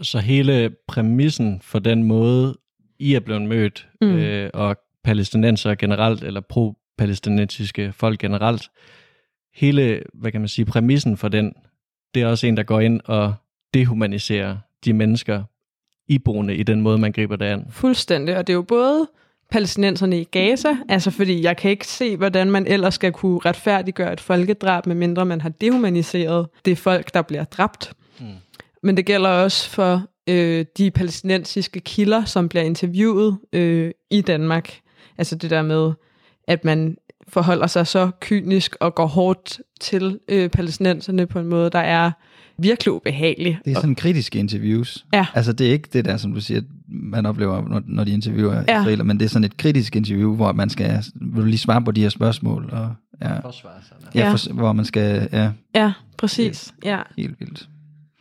[0.03, 2.57] Så hele præmissen for den måde,
[2.99, 4.17] I er blevet mødt, mm.
[4.17, 8.71] øh, og palæstinenser generelt, eller pro-palæstinensiske folk generelt.
[9.55, 11.53] Hele, hvad kan man sige, præmissen for den,
[12.15, 13.35] det er også en, der går ind og
[13.75, 15.43] dehumaniserer de mennesker,
[16.09, 17.67] iboende i den måde, man griber det an.
[17.71, 19.09] Fuldstændig, og det er jo både
[19.51, 24.13] palæstinenserne i Gaza, altså fordi jeg kan ikke se, hvordan man ellers skal kunne retfærdiggøre
[24.13, 27.93] et folkedrab, medmindre man har dehumaniseret det folk, der bliver dræbt.
[28.21, 28.27] Mm.
[28.83, 34.81] men det gælder også for øh, de palæstinensiske kilder, som bliver interviewet øh, i Danmark.
[35.19, 35.93] Altså det der med,
[36.49, 36.97] at man
[37.29, 42.11] forholder sig så kynisk og går hårdt til øh, palæstinenserne på en måde, der er
[42.59, 43.59] virkelig ubehagelig.
[43.65, 45.07] Det er sådan kritiske interviews.
[45.13, 45.27] Ja.
[45.35, 48.55] Altså det er ikke det der, som du siger, man oplever, når, når de interviewer
[48.69, 48.81] Ja.
[48.81, 51.83] israeler, men det er sådan et kritisk interview, hvor man skal, vil du lige svare
[51.85, 53.97] på de her spørgsmål, og ja, Forsvar sig.
[54.15, 54.21] ja.
[54.21, 54.33] Ja.
[54.33, 56.75] For, hvor man skal, ja, Ja, præcis.
[56.85, 56.99] Ja.
[57.19, 57.69] helt vildt.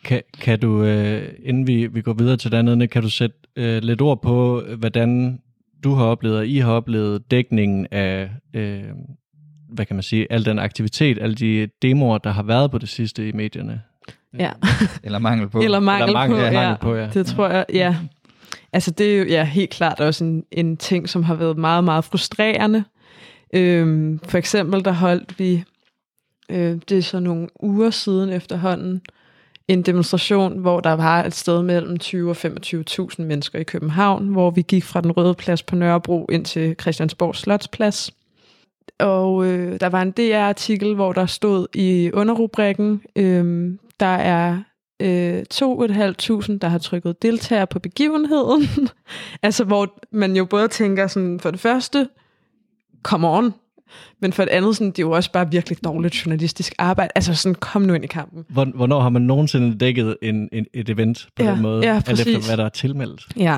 [0.04, 3.36] Kan, kan du, øh, inden vi, vi går videre til det andet, kan du sætte
[3.56, 5.40] øh, lidt ord på, hvordan
[5.84, 8.84] du har oplevet, og I har oplevet dækningen af, øh,
[9.70, 12.90] hvad kan man sige, al den aktivitet, alle de demoer, der har været på det
[12.90, 13.82] sidste i medierne?
[14.40, 14.52] ja.
[15.04, 15.60] Eller mangel på.
[15.60, 17.10] Eller mangel, Eller mangel, på, ja, mangel på, ja.
[17.14, 17.96] Det tror jeg, ja.
[18.74, 21.84] Altså det er jo ja, helt klart også en, en ting, som har været meget,
[21.84, 22.84] meget frustrerende.
[23.54, 25.64] Øhm, for eksempel, der holdt vi,
[26.50, 29.02] øh, det er så nogle uger siden efterhånden,
[29.68, 34.52] en demonstration, hvor der var et sted mellem 20 og 25.000 mennesker i København, hvor
[34.52, 38.12] vi gik fra den røde plads på Nørrebro ind til Christiansborg Slotsplads.
[39.00, 44.62] Og øh, der var en DR-artikel, hvor der stod i underrubrikken, øh, der er
[45.02, 48.68] øh, 2.500, der har trykket deltager på begivenheden.
[49.44, 52.10] altså hvor man jo både tænker sådan, for det første,
[53.04, 53.54] come on,
[54.20, 57.12] men for det andet, sådan, det er jo også bare virkelig dårligt journalistisk arbejde.
[57.16, 58.46] Altså sådan, kom nu ind i kampen.
[58.50, 61.86] Hvor- Hvornår har man nogensinde dækket en, en, et event på Ja, den måde?
[61.86, 62.48] ja, alt efter, præcis.
[62.48, 63.28] hvad der er tilmeldt.
[63.38, 63.58] Ja.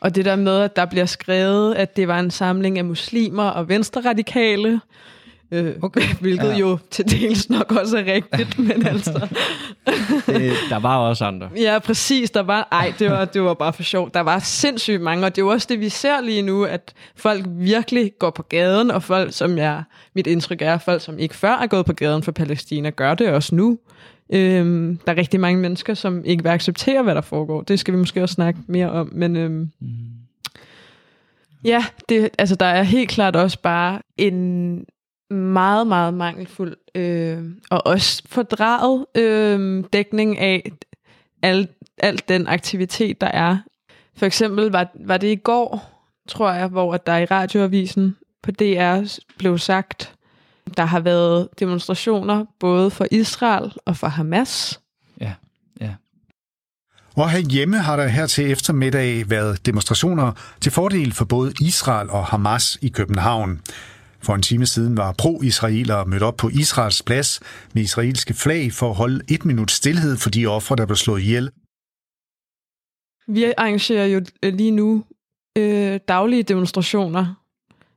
[0.00, 3.44] Og det der med, at der bliver skrevet, at det var en samling af muslimer
[3.44, 4.80] og venstreradikale,
[5.50, 6.02] øh, okay.
[6.20, 6.56] hvilket Ja.
[6.56, 9.12] jo til dels nok også er rigtigt, men altså...
[10.26, 11.50] Det, der var også andre.
[11.56, 12.30] Ja, præcis.
[12.30, 14.14] Der var, ej, det var, det var bare for sjovt.
[14.14, 16.94] Der var sindssygt mange, og det er jo også det, vi ser lige nu, at
[17.16, 19.82] folk virkelig går på gaden, og folk, som jeg,
[20.14, 23.28] mit indtryk er, folk, som ikke før er gået på gaden for Palæstina, gør det
[23.28, 23.78] også nu.
[24.32, 27.62] Øhm, der er rigtig mange mennesker, som ikke vil acceptere, hvad der foregår.
[27.62, 29.70] Det skal vi måske også snakke mere om, men øhm,
[31.64, 34.78] ja, det, altså, der er helt klart også bare en
[35.30, 40.72] meget, meget mangelfuld øh, og også fordraget øh, dækning af
[41.42, 43.58] al, al den aktivitet, der er.
[44.16, 48.50] For eksempel var, var det i går, tror jeg, hvor at der i radioavisen på
[48.50, 50.14] DR blev sagt,
[50.76, 54.80] der har været demonstrationer både for Israel og for Hamas.
[55.20, 55.32] Ja,
[55.80, 55.94] ja.
[57.16, 62.26] Og herhjemme har der her til eftermiddag været demonstrationer til fordel for både Israel og
[62.26, 63.60] Hamas i København.
[64.22, 67.40] For en time siden var pro-israelere mødt op på Israels plads
[67.74, 71.20] med israelske flag for at holde et minut stillhed for de ofre, der blev slået
[71.20, 71.50] ihjel.
[73.28, 75.04] Vi arrangerer jo øh, lige nu
[75.58, 77.34] øh, daglige demonstrationer,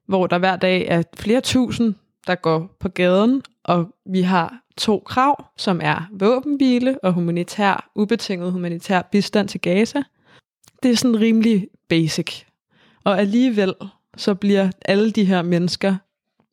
[0.08, 1.96] hvor der hver dag er flere tusind,
[2.28, 8.52] der går på gaden, og vi har to krav, som er våbenhvile og humanitær, ubetinget
[8.52, 10.04] humanitær bistand til Gaza.
[10.84, 12.44] Det er sådan rimelig basic.
[13.04, 13.74] Og alligevel
[14.18, 15.96] så bliver alle de her mennesker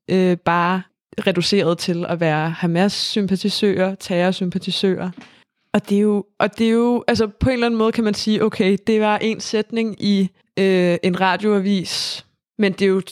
[0.09, 0.83] øh, bare
[1.27, 5.11] reduceret til at være Hamas-sympatisører, terrorsympatisører.
[5.75, 8.05] Og det er jo, og det er jo altså på en eller anden måde kan
[8.05, 12.25] man sige, okay, det var en sætning i øh, en radioavis,
[12.59, 13.03] men det er jo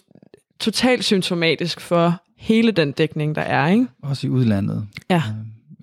[0.60, 3.86] totalt symptomatisk for hele den dækning, der er, ikke?
[4.02, 4.86] Også i udlandet.
[5.10, 5.22] Ja.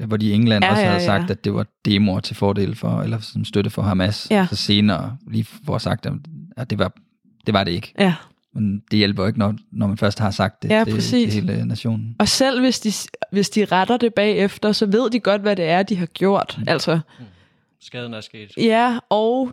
[0.02, 1.06] Øh, Hvor de i England Ja, også ja, havde ja.
[1.06, 4.28] sagt, at det var demoer til fordel for, eller som støtte for Hamas.
[4.32, 4.48] Ja.
[4.50, 6.08] Så senere lige for sagt,
[6.58, 6.92] at det var,
[7.46, 7.94] det var det ikke.
[8.00, 8.14] Ja.
[8.54, 11.32] Men det hjælper jo ikke, når, når man først har sagt det Ja, til, til
[11.32, 12.16] hele nationen.
[12.20, 12.92] Og selv hvis de,
[13.32, 16.56] hvis de retter det bagefter, så ved de godt, hvad det er, de har gjort.
[16.58, 16.64] Mm.
[16.68, 17.00] Altså,
[17.82, 18.52] Skaden er sket.
[18.58, 19.52] ja, og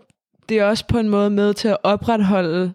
[0.49, 2.73] det er også på en måde med til at opretholde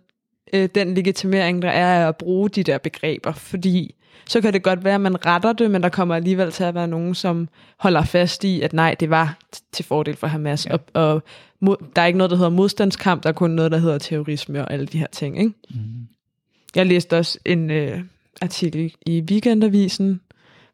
[0.54, 3.32] øh, den legitimering, der er af at bruge de der begreber.
[3.32, 3.96] Fordi
[4.28, 6.76] så kan det godt være, at man retter det, men der kommer alligevel til at
[6.76, 7.48] være nogen, som
[7.80, 10.66] holder fast i, at nej, det var t- til fordel for Hamas.
[10.66, 10.74] Ja.
[10.74, 11.24] Og, og
[11.60, 14.62] mod, der er ikke noget, der hedder modstandskamp, der er kun noget, der hedder terrorisme
[14.66, 15.40] og alle de her ting.
[15.40, 15.54] Ikke?
[15.70, 15.76] Mm.
[16.76, 18.00] Jeg læste også en øh,
[18.42, 20.22] artikel i Weekendavisen,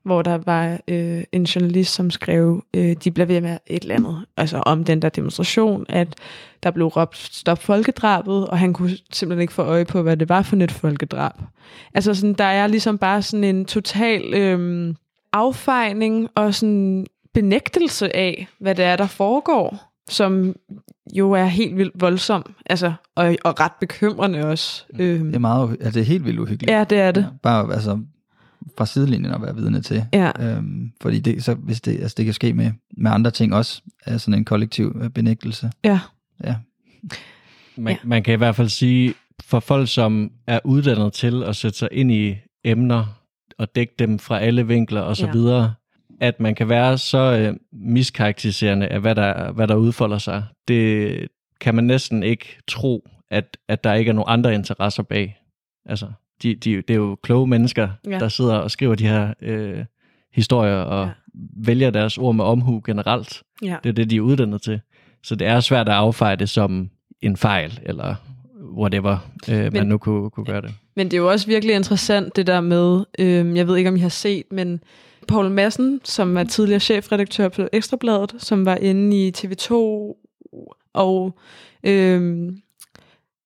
[0.04, 3.96] hvor der var øh, en journalist, som skrev, øh, de bliver ved med et eller
[3.96, 6.16] andet, altså om den der demonstration, at
[6.64, 10.30] der blev råbt stop folkedrabet, og han kunne simpelthen ikke få øje på, hvad det
[10.30, 11.34] var for et folkedrab.
[11.94, 14.94] Altså sådan, der er ligesom bare sådan en total øh,
[15.34, 20.56] affejning og sådan benægtelse af, hvad det er, der foregår, som
[21.18, 24.86] jo er helt vildt voldsom, altså, og, og ret bekymrende også.
[25.00, 26.72] Øhm, Det er meget, altså det er helt vildt uhyggeligt.
[26.72, 27.22] Ja, det er det.
[27.22, 28.00] Ja, bare altså
[28.78, 30.06] fra sidelinjen at være vidne til.
[30.14, 30.32] Ja.
[30.40, 33.82] Øhm, fordi det, så, hvis det, altså det kan ske med, med andre ting også,
[34.06, 35.72] er sådan en kollektiv øh, benægtelse.
[35.84, 36.00] Ja.
[36.44, 36.56] Ja.
[37.78, 37.90] Man, Ja.
[37.92, 37.98] ja.
[38.04, 41.90] man kan i hvert fald sige, for folk, som er uddannet til at sætte sig
[41.92, 43.06] ind i emner
[43.60, 45.32] og dække dem fra alle vinkler og så Ja.
[45.32, 45.74] videre,
[46.22, 51.28] at man kan være så øh, miskarakteriserende af, hvad der, hvad der udfolder sig, det
[51.62, 55.38] kan man næsten ikke tro, at, at der ikke er nogen andre interesser bag.
[55.86, 56.06] Altså,
[56.44, 58.20] de, de, det er jo kloge mennesker, ja.
[58.20, 59.86] der sidder og skriver de her øh,
[60.34, 61.12] historier og ja.
[61.66, 63.44] vælger deres ord med omhu generelt.
[63.64, 63.78] Ja.
[63.84, 64.82] Det er det, de er uddannet til.
[65.24, 66.90] Så det er svært at affeje det som
[67.22, 68.16] en fejl, eller
[68.78, 69.18] whatever,
[69.50, 70.74] øh, men, man nu kunne, kunne gøre det.
[70.96, 73.96] Men det er jo også virkelig interessant, det der med, øh, jeg ved ikke, om
[73.96, 74.84] I har set, men
[75.32, 79.74] Paul Madsen, som var tidligere chefredaktør på Ekstrabladet, som var inde i TV2,
[80.94, 81.40] og
[81.84, 82.58] øhm,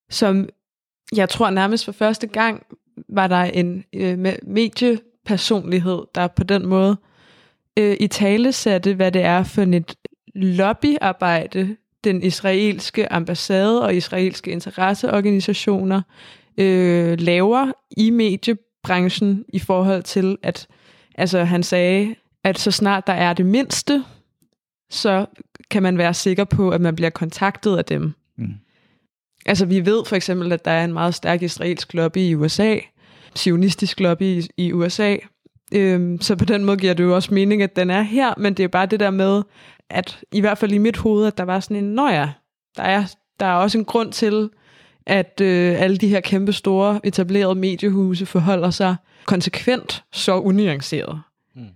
[0.10, 0.50] som
[1.16, 2.66] jeg tror nærmest for første gang
[3.10, 6.98] var der en øh, mediepersonlighed, der på den måde
[7.78, 9.96] øh, i tale satte, hvad det er for et
[10.36, 16.02] lobbyarbejde, den israelske ambassade og israelske interesseorganisationer
[16.58, 20.68] øh, laver i mediebranchen i forhold til, at
[21.16, 24.04] altså, han sagde, at så snart der er det mindste,
[24.90, 25.26] så
[25.70, 28.14] kan man være sikker på, at man bliver kontaktet af dem.
[28.38, 28.54] Mm.
[29.46, 32.78] Altså vi ved for eksempel, at der er en meget stærk israelsk lobby i USA,
[33.36, 35.16] sionistisk lobby i, i USA,
[35.74, 38.54] øhm, så på den måde giver det jo også mening, at den er her, men
[38.54, 39.44] det er bare det der med,
[39.90, 42.30] at i hvert fald i mit hoved, at der var sådan en, nå ja,
[42.78, 44.50] der er, der er også en grund til,
[45.08, 51.22] at øh, alle de her kæmpe store etablerede mediehuse forholder sig konsekvent så unuanceret.
[51.56, 51.68] Mm.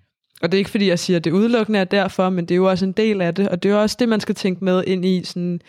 [0.41, 2.57] Og det er ikke fordi, jeg siger, at det udelukkende er derfor, men det er
[2.57, 4.83] jo også en del af det, og det er også det, man skal tænke med
[4.87, 5.61] ind i sådan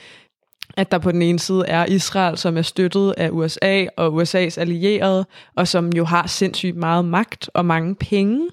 [0.76, 4.60] at der på den ene side er Israel, som er støttet af USA og USA's
[4.60, 8.48] allierede, og som jo har sindssygt meget magt og mange penge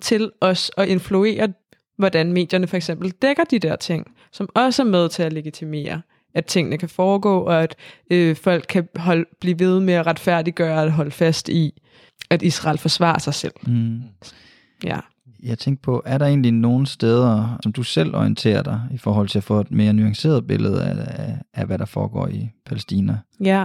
[0.00, 1.52] til os at influere,
[1.98, 6.02] hvordan medierne for eksempel dækker de der ting, som også er med til at legitimere,
[6.34, 7.76] at tingene kan foregå, og at
[8.10, 11.82] øh, folk kan holde, blive ved med at retfærdiggøre og holde fast i,
[12.30, 13.52] at Israel forsvarer sig selv.
[13.66, 14.00] Mm.
[14.84, 14.98] Ja.
[15.42, 19.28] Jeg tænkte på, er der egentlig nogle steder, som du selv orienterer dig i forhold
[19.28, 23.18] til at få et mere nuanceret billede af, af, af hvad der foregår i Palæstina?
[23.44, 23.64] Ja.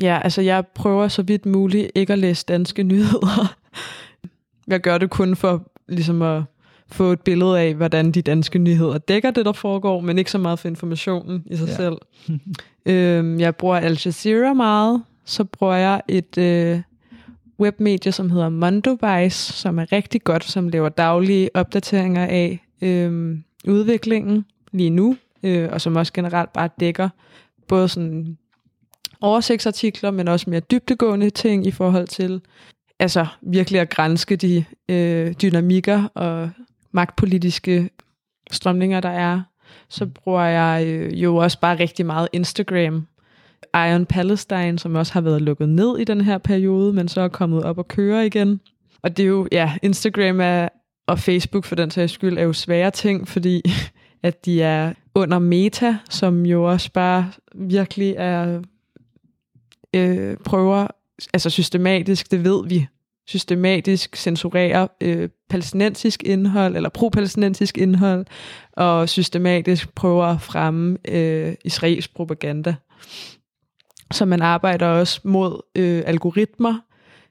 [0.00, 3.54] ja, altså jeg prøver så vidt muligt ikke at læse danske nyheder.
[4.68, 6.42] Jeg gør det kun for ligesom at
[6.90, 10.38] få et billede af, hvordan de danske nyheder dækker det, der foregår, men ikke så
[10.38, 11.76] meget for informationen i sig ja.
[11.76, 11.96] selv.
[12.86, 15.02] øhm, jeg bruger Al Jazeera meget.
[15.24, 16.80] Så bruger jeg et øh,
[17.60, 24.44] webmedie, som hedder Mondovice, som er rigtig godt, som laver daglige opdateringer af øh, udviklingen
[24.72, 27.08] lige nu, øh, og som også generelt bare dækker
[27.68, 28.38] både sådan
[29.20, 32.40] oversigtsartikler, men også mere dybtegående ting i forhold til
[32.98, 36.50] altså virkelig at grænske de øh, dynamikker og
[36.92, 37.90] magtpolitiske
[38.50, 39.42] strømninger, der er.
[39.88, 43.06] Så bruger jeg øh, jo også bare rigtig meget Instagram,
[43.74, 47.28] Iron Palestine, som også har været lukket ned i den her periode, men så er
[47.28, 48.60] kommet op og køre igen.
[49.02, 50.68] Og det er jo, ja, Instagram er,
[51.06, 53.62] og Facebook for den sags skyld er jo svære ting, fordi
[54.22, 58.60] at de er under meta, som jo også bare virkelig er
[59.94, 60.86] øh, prøver,
[61.32, 62.86] altså systematisk, det ved vi,
[63.28, 68.26] systematisk censurerer øh, palæstinensisk indhold, eller pro-palæstinensisk indhold,
[68.72, 72.74] og systematisk prøver at fremme øh, israelsk propaganda.
[74.10, 76.74] Så man arbejder også mod øh, algoritmer,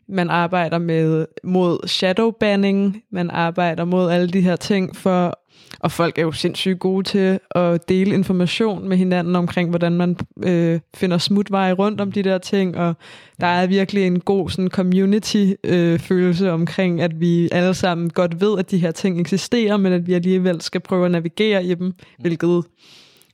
[0.10, 5.39] man arbejder med mod shadowbanning, man arbejder mod alle de her ting for
[5.80, 10.18] og folk er jo sindssygt gode til at dele information med hinanden omkring, hvordan man
[10.44, 12.94] øh, finder smutveje rundt om de der ting, og
[13.40, 18.60] der er virkelig en god sådan community-følelse øh, omkring, at vi alle sammen godt ved,
[18.60, 21.94] at de her ting eksisterer, men at vi alligevel skal prøve at navigere i dem,
[22.20, 22.63] hvilket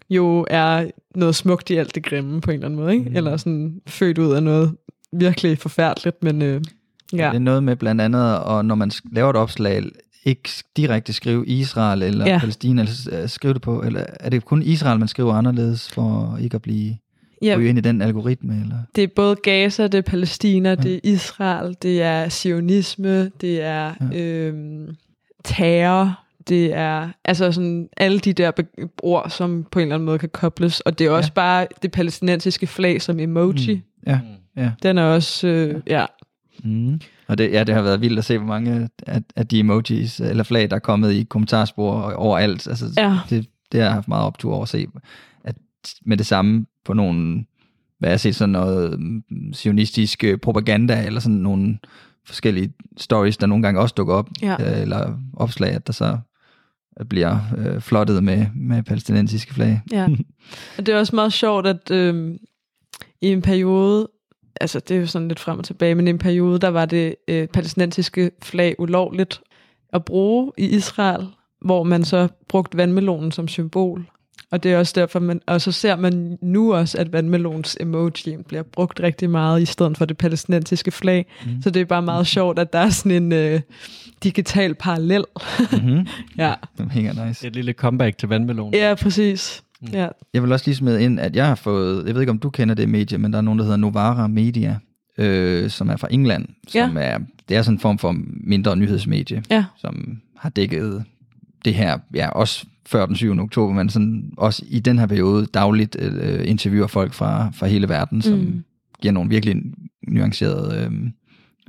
[0.10, 3.10] jo er noget smukt i alt det grimme på en eller anden måde, ikke?
[3.10, 3.16] Mm.
[3.16, 4.76] Eller sådan født ud af noget
[5.14, 6.62] virkelig forfærdeligt, men øh,
[7.14, 7.28] ja.
[7.28, 9.84] Det er noget med blandt andet, og når man laver et opslag,
[10.26, 12.40] ikke direkte skrive Israel eller ja.
[12.40, 16.38] Palæstina, eller øh, skrive det på, eller er det kun Israel, man skriver anderledes, for
[16.42, 16.98] ikke at blive
[17.42, 17.60] ja.
[17.60, 18.62] ind i den algoritme?
[18.62, 18.78] Eller?
[18.96, 20.76] Det er både Gaza, det er Palæstina, ja.
[20.76, 24.20] det er Israel, det er sionisme, det er ja.
[24.20, 24.96] øhm,
[25.44, 26.20] terror,
[26.50, 28.52] det er altså sådan alle de der
[29.04, 31.34] ord, som på en eller anden måde kan kobles, og det er også ja.
[31.34, 33.76] bare det palæstinensiske flag som emoji.
[33.76, 33.82] Mm.
[34.08, 34.20] Ja,
[34.58, 34.72] ja.
[34.84, 36.06] Den er også, øh, ja.
[36.64, 37.00] Mm.
[37.28, 40.20] Og det, ja, det har været vildt at se, hvor mange af, af de emojis
[40.20, 42.68] eller flag, der er kommet i kommentarspor overalt.
[42.68, 43.20] Altså, ja.
[43.30, 44.88] det, det har jeg haft meget optur over at se,
[45.44, 45.56] at
[46.06, 47.46] med det samme på nogle,
[48.00, 51.78] hvad jeg set, sådan noget mm, sionistisk øh, propaganda, eller sådan nogle
[52.26, 54.56] forskellige stories, der nogle gange også dukker op, ja.
[54.60, 56.18] Øh, eller opslag, at der så
[57.10, 59.82] bliver øh, flottet med, med palæstinensiske flag.
[59.92, 60.08] Ja,
[60.78, 62.36] og det er også meget sjovt, at øh,
[63.22, 64.08] i en periode,
[64.62, 66.86] altså det er jo sådan lidt frem og tilbage, men i en periode, der var
[66.86, 69.42] det øh, palæstinensiske flag ulovligt,
[69.94, 71.28] at bruge i Israel,
[71.62, 74.06] hvor man så brugte vandmelonen som symbol.
[74.52, 78.38] Og det er også derfor, man, og så ser man nu også, at vandmelons emoji
[78.48, 81.26] bliver brugt rigtig meget, i stedet for det palæstinensiske flag.
[81.46, 81.62] Mm.
[81.62, 83.62] Så det er bare meget sjovt, at der er sådan en øh,
[84.24, 85.24] digital parallel.
[85.72, 86.08] Mm-hmm.
[86.38, 86.54] ja.
[86.78, 87.48] Den hænger nice.
[87.48, 88.74] Et lille comeback til vandmelonen.
[88.74, 89.64] ja, præcis.
[89.84, 89.90] Mm.
[89.94, 90.08] Ja.
[90.34, 92.50] Jeg vil også lige smide ind, at jeg har fået, jeg ved ikke om du
[92.50, 94.78] kender det medie, men der er nogen, der hedder Novara Media,
[95.18, 97.18] øh, som er fra England, som er,
[97.50, 98.16] det er sådan en form for
[98.48, 99.66] mindre nyhedsmedie, Ja.
[99.78, 101.04] som har dækket
[101.66, 103.40] det her, ja, også før den 7.
[103.40, 107.90] oktober, men sådan også i den her periode dagligt øh, interviewer folk fra, fra hele
[107.90, 108.46] verden, som Mm.
[108.46, 108.64] mm.
[109.02, 109.56] giver nogle virkelig
[110.08, 110.92] nuancerede øh,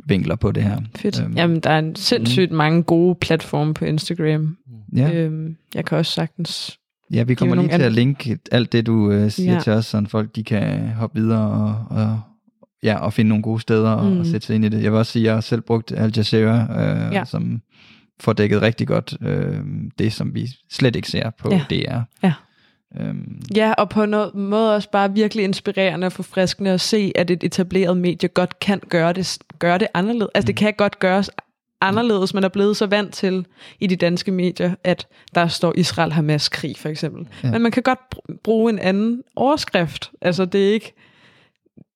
[0.04, 0.80] vinkler på det her.
[0.96, 1.22] Fedt.
[1.22, 4.56] Øhm, Jamen, der er en sindssygt mange gode platforme på Instagram.
[4.96, 6.78] Ja, Øhm, jeg kan også sagtens...
[7.14, 9.60] ja vi kommer lige til at linke alt det, du øh, siger Ja.
[9.60, 12.20] til os, så folk de kan hoppe videre og, og,
[12.82, 14.20] ja, og finde nogle gode steder og, Mm.
[14.20, 14.82] og sætte sig ind i det.
[14.82, 17.24] Jeg vil også sige, at jeg har selv brugt Al Jazeera, øh, Ja.
[17.24, 17.60] som
[18.20, 19.58] får dækket rigtig godt øh,
[19.98, 21.60] det, som vi slet ikke ser på Ja.
[21.70, 21.98] DR.
[22.22, 22.32] Ja.
[23.00, 27.30] Øhm, Ja, og på en måde også bare virkelig inspirerende og forfriskende at se, at
[27.30, 30.28] et etableret medie godt kan gøre det, gøre det anderledes.
[30.34, 31.30] Altså, det kan godt gøres
[31.84, 32.34] anderledes.
[32.34, 33.46] Man er blevet så vant til
[33.80, 37.26] i de danske medier, at der står Israel-Hamas-krig, for eksempel.
[37.42, 37.50] Ja.
[37.50, 40.10] Men man kan godt br- bruge en anden overskrift.
[40.20, 40.94] Altså, det er ikke...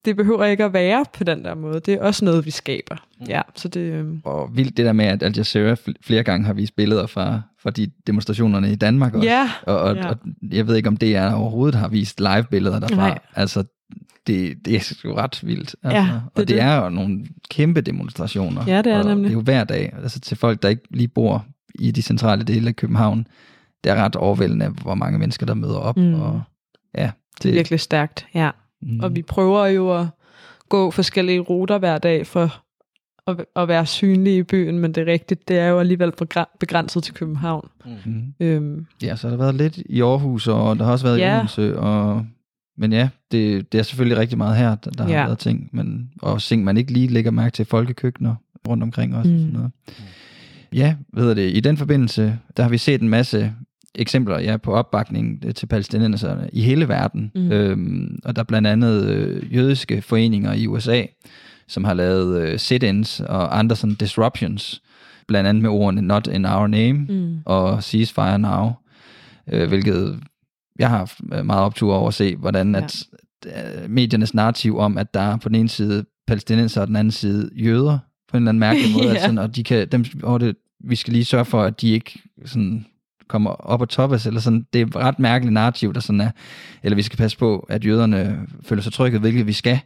[0.05, 1.81] Det behøver ikke at være på den der måde.
[1.81, 2.97] Det er også noget, vi skaber.
[3.29, 3.81] Ja, så det...
[3.81, 7.07] øhm, og vildt det der med, at Al Jazeera fl- flere gange har vist billeder
[7.07, 9.29] fra, fra de demonstrationerne i Danmark også.
[9.29, 10.09] Ja, Og, og, ja.
[10.09, 10.17] og
[10.53, 12.97] jeg ved ikke, om det er overhovedet har vist live-billeder derfra.
[12.97, 13.19] Nej.
[13.35, 13.65] Altså,
[14.27, 15.77] det, det er sgu ret vildt.
[15.83, 15.99] Altså.
[15.99, 16.61] Ja, det og det, det.
[16.61, 18.65] er jo nogle kæmpe demonstrationer.
[18.67, 19.25] Ja, det er og nemlig.
[19.25, 19.93] Det er jo hver dag.
[20.03, 23.27] Altså til folk, der ikke lige bor i de centrale dele af København,
[23.85, 25.97] det er ret overvældende, hvor mange mennesker, der møder op.
[25.97, 26.15] Mm.
[26.15, 26.43] Og,
[26.95, 27.11] ja,
[27.43, 28.51] det er virkelig stærkt, ja.
[28.83, 29.01] Mm.
[29.01, 30.07] Og vi prøver jo at
[30.69, 32.63] gå forskellige ruter hver dag for
[33.29, 36.13] at, at være synlige i byen, men det er rigtigt, det er jo alligevel
[36.61, 37.69] begrænset til København.
[38.05, 38.23] Mm.
[38.41, 41.35] Øhm, Ja, så har der været lidt i Aarhus, og der har også været Ja.
[41.35, 42.27] i Odense, og
[42.79, 45.19] men ja, det, det er selvfølgelig rigtig meget her, der, der Ja.
[45.19, 48.35] har været ting, men, og ting, man ikke lige lægger mærke til folkekøkkener
[48.69, 49.31] rundt omkring også.
[49.31, 49.37] Mm.
[49.37, 49.41] Mm.
[49.41, 49.71] Sådan noget.
[50.73, 53.53] Ja, ved det, i den forbindelse, der har vi set en masse
[53.95, 57.31] eksempler ja, på opbakning øh, til palæstinenserne i hele verden.
[57.35, 57.41] Mm.
[57.41, 57.53] Mm.
[57.53, 61.03] Øhm, og der er blandt andet øh, jødiske foreninger i USA,
[61.69, 64.83] som har lavet øh, sit-ins og andre sådan disruptions,
[65.29, 67.39] blandt andet med ordene not in our name mm.
[67.45, 68.71] og ceasefire now,
[69.53, 70.21] øh, hvilket
[70.79, 72.81] jeg har haft meget optur over at se, hvordan Ja.
[72.81, 73.05] at
[73.47, 77.11] øh, mediernes narrativ om, at der er på den ene side palæstinenser og den anden
[77.11, 77.99] side jøder,
[78.31, 79.15] på en eller anden mærkelig måde, Ja.
[79.15, 81.91] at sådan, og de kan, dem, og det, vi skal lige sørge for, at de
[81.91, 82.87] ikke sådan
[83.29, 86.31] kommer op og toppes, eller sådan, det er et ret mærkeligt narrativ, der sådan er,
[86.83, 89.81] eller vi skal passe på, at jøderne føler sig trygge, hvilket vi skal,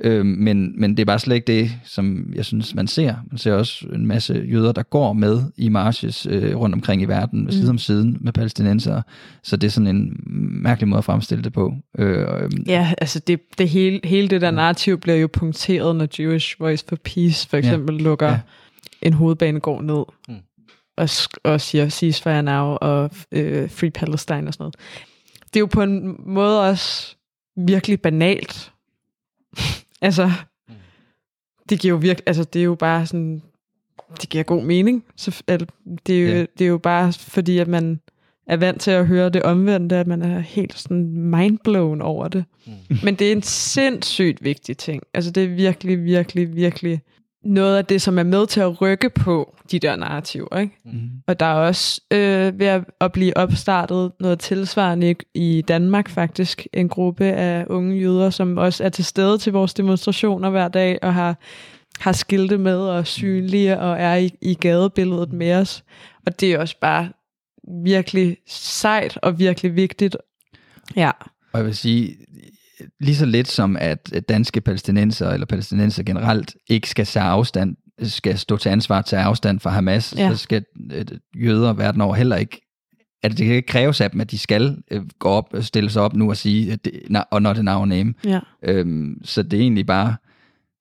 [0.00, 3.14] øh, men, men det er bare slet ikke det, som jeg synes, man ser.
[3.30, 7.04] Man ser også en masse jøder, der går med i marches øh, rundt omkring i
[7.04, 7.50] verden, mm.
[7.50, 9.02] side om side med palæstinenser,
[9.42, 10.20] så det er sådan en
[10.62, 11.74] mærkelig måde at fremstille det på.
[11.98, 16.08] Øh, øh, Ja, altså det, det hele, hele det der narrativ bliver jo punkteret, når
[16.18, 18.02] Jewish Voice for Peace for eksempel ja.
[18.02, 18.40] lukker ja.
[19.02, 20.04] En hovedbanegård ned.
[20.28, 20.42] Mm.
[20.96, 21.08] Og,
[21.44, 24.76] og siger ceasefire now og øh, Free Palestine og sådan noget.
[25.44, 27.16] Det er jo på en måde også
[27.56, 28.72] virkelig banalt.
[30.02, 30.30] Altså,
[31.68, 33.42] det giver jo virkelig, altså det er jo bare sådan,
[34.20, 35.04] det giver god mening.
[35.16, 35.66] Så, altså,
[36.06, 36.40] det, er jo, Ja.
[36.58, 38.00] det er jo bare fordi, at man
[38.46, 42.44] er vant til at høre det omvendte, at man er helt sådan mindblown over det.
[42.66, 42.72] Mm.
[43.04, 45.02] Men det er en sindssygt vigtig ting.
[45.14, 47.00] Altså det er virkelig, virkelig, virkelig
[47.44, 50.58] noget af det, som er med til at rykke på de der narrativer.
[50.58, 50.76] Ikke?
[50.84, 51.10] mm.
[51.26, 56.66] Og der er også øh, ved at, blive opstartet noget tilsvarende i, i Danmark faktisk.
[56.72, 60.98] En gruppe af unge jøder, som også er til stede til vores demonstrationer hver dag
[61.02, 61.38] og har,
[62.00, 65.84] har skilte med og synlige og er i, i gadebilledet med os.
[66.26, 67.08] Og det er også bare
[67.84, 70.16] virkelig sejt og virkelig vigtigt.
[70.96, 71.10] Ja.
[71.52, 72.16] Og jeg vil sige,
[73.00, 78.38] lige så lidt som at danske palæstinenser eller palæstinenser generelt ikke skal tage afstand, skal
[78.38, 80.30] stå til ansvar til afstand fra Hamas, Ja.
[80.30, 81.04] så skal øh,
[81.36, 82.60] jøder verden over heller ikke
[83.24, 85.90] at det kan ikke kræves af dem, at de skal øh, gå op og stille
[85.90, 88.14] sig op nu og sige, at det, og not in our name.
[88.24, 88.40] ja.
[88.62, 90.16] Øhm, så det er egentlig bare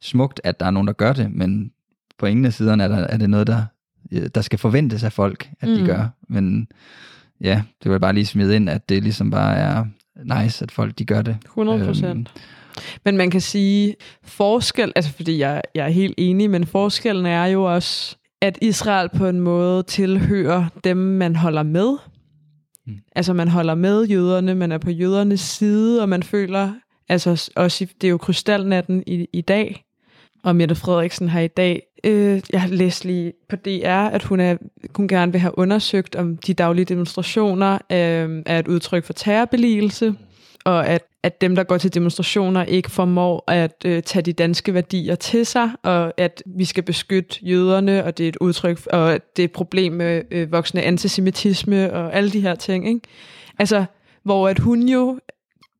[0.01, 1.71] smukt, at der er nogen, der gør det, men
[2.19, 3.63] på ingen af siderne er, der, er det noget, der,
[4.11, 5.73] øh, der skal forventes af folk, at mm.
[5.75, 5.79] Mm.
[5.81, 6.07] de gør.
[6.29, 6.67] Men
[7.41, 9.85] ja, det vil jeg bare lige smide ind, at det ligesom bare er
[10.23, 11.37] nice, at folk de gør det.
[11.45, 12.31] 100 procent.
[13.05, 17.45] Men man kan sige, forskel, altså fordi jeg, jeg er helt enig, men forskellen er
[17.45, 21.97] jo også, at Israel på en måde tilhører dem, man holder med.
[22.87, 22.97] Mm.
[23.15, 26.73] Altså man holder med jøderne, man er på jødernes side, og man føler,
[27.09, 29.83] altså også, det er jo krystalnatten i, i dag,
[30.43, 34.39] og Mette Frederiksen har i dag, øh, jeg har læst lige på DR, at hun,
[34.39, 34.57] er,
[34.95, 40.15] hun gerne vil have undersøgt, om de daglige demonstrationer øh, er et udtryk for terrorbeligelse,
[40.65, 44.73] og at, at dem, der går til demonstrationer, ikke formår at øh, tage de danske
[44.73, 49.19] værdier til sig, og at vi skal beskytte jøderne, og det er et udtryk, og
[49.35, 52.87] det er et problem med øh, voksende antisemitisme og alle de her ting.
[52.87, 53.01] Ikke?
[53.59, 53.85] Altså,
[54.23, 55.19] hvor at hun jo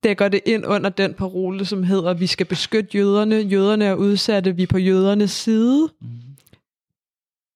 [0.03, 4.55] dækker det ind under den parole, som hedder, vi skal beskytte jøderne, jøderne er udsatte,
[4.55, 5.89] vi er på jødernes side.
[6.01, 6.07] Mm.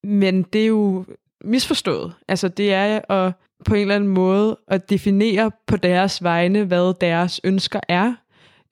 [0.04, 1.06] Men det er jo
[1.44, 2.14] misforstået.
[2.28, 3.34] Altså det er at
[3.66, 8.14] på en eller anden måde at definere på deres vegne, hvad deres ønsker er.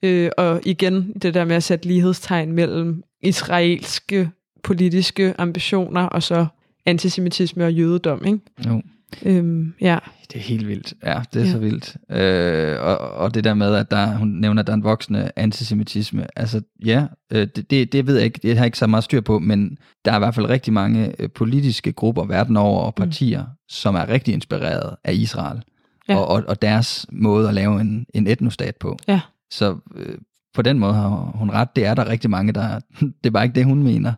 [0.02, 4.30] Øh, og igen det der med at sætte lighedstegn mellem israelske
[4.62, 6.46] politiske ambitioner og så
[6.86, 8.24] antisemitisme og jødedom.
[8.26, 8.38] Ikke?
[8.66, 8.82] Jo.
[9.22, 9.98] Øhm, ja.
[10.32, 10.94] Det er helt vildt.
[11.04, 11.52] Ja, det er ja.
[11.52, 11.96] så vildt.
[12.10, 15.30] Øh, og, og det der med, at der, hun nævner, at der er en voksende
[15.36, 16.26] antisemitisme.
[16.36, 19.04] Altså, ja, øh, det, det, det ved jeg ikke, det har jeg ikke så meget
[19.04, 22.80] styr på, men der er i hvert fald rigtig mange øh, politiske grupper verden over
[22.80, 23.04] og mm.
[23.04, 23.48] partier, mm.
[23.68, 25.62] som er rigtig inspireret af Israel.
[26.08, 26.16] Ja.
[26.16, 28.98] Og, og, og deres måde at lave en, en etnostat på.
[29.08, 29.20] Ja.
[29.50, 30.18] Så øh,
[30.54, 31.76] på den måde har hun ret.
[31.76, 32.80] Det er der rigtig mange, der...
[33.00, 34.12] Det er bare ikke det, hun mener.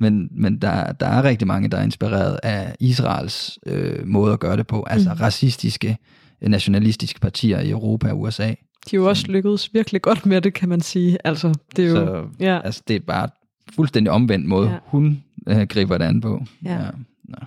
[0.00, 4.40] Men, men der, der er rigtig mange, der er inspireret af Israels øh, måde at
[4.40, 4.82] gøre det på.
[4.82, 5.20] Altså mm.
[5.20, 5.98] racistiske,
[6.40, 8.54] nationalistiske partier i Europa og USA.
[8.90, 11.18] De er jo også lykkedes virkelig godt med det, kan man sige.
[11.24, 12.60] Altså, det er jo, Så, ja.
[12.64, 13.28] altså, det er bare
[13.74, 14.76] fuldstændig omvendt måde, ja.
[14.84, 16.44] hun øh, griber det an på.
[16.64, 16.74] Ja.
[16.74, 16.90] Ja.
[17.24, 17.38] Nå.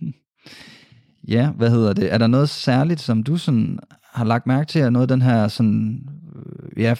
[1.34, 2.12] ja, hvad hedder det?
[2.12, 3.78] Er der noget særligt, som du sådan
[4.12, 6.02] har lagt mærke til, at noget af den her sådan,
[6.36, 6.94] øh, ja,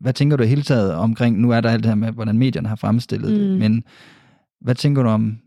[0.00, 2.68] hvad tænker du hele taget omkring, nu er der alt det her med, hvordan medierne
[2.68, 3.38] har fremstillet mm.
[3.38, 3.84] det, men
[4.60, 5.38] hvad tænker du om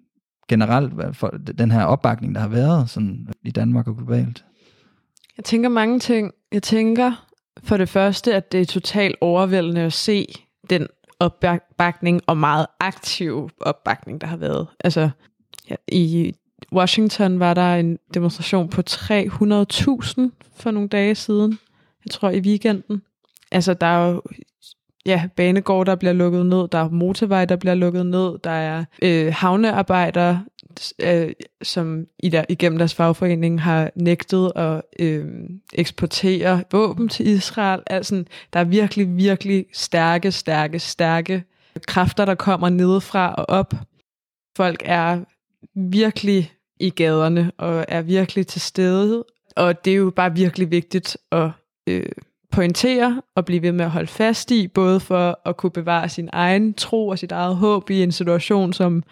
[0.48, 4.46] generelt for den her opbakning, der har været sådan i Danmark og globalt?
[5.38, 6.32] Jeg tænker mange ting.
[6.52, 7.28] Jeg tænker
[7.64, 10.26] for det første, at det er totalt overvældende at se
[10.70, 10.88] den
[11.20, 14.68] opbakning og meget aktiv opbakning, der har været.
[14.80, 15.10] Altså,
[15.70, 16.34] ja, i
[16.74, 19.00] Washington var der en demonstration på 300.000
[20.56, 21.60] for nogle dage siden.
[22.06, 23.02] Jeg tror i weekenden.
[23.52, 24.22] Altså, der er jo
[25.06, 28.86] ja, banegård, der bliver lukket ned, der er motorvej, der bliver lukket ned, der er
[29.02, 30.46] øh, havnearbejdere,
[31.02, 31.32] øh,
[31.62, 35.26] som i der, igennem deres fagforening har nægtet at øh,
[35.74, 37.82] eksportere våben til Israel.
[37.88, 38.24] Altså,
[38.54, 41.44] der er virkelig, virkelig stærke, stærke, stærke
[41.88, 43.74] kræfter, der kommer nedefra og op.
[44.58, 45.20] Folk er
[45.76, 49.26] virkelig i gaderne og er virkelig til stede,
[49.56, 51.50] og det er jo bare virkelig vigtigt at
[51.88, 52.06] øh,
[52.54, 56.30] pointere og blive ved med at holde fast i, både for at kunne bevare sin
[56.34, 59.04] egen tro og sit eget håb i en situation, som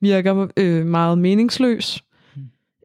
[0.00, 2.04] virker øh, meget meningsløs,
[2.36, 2.42] mm.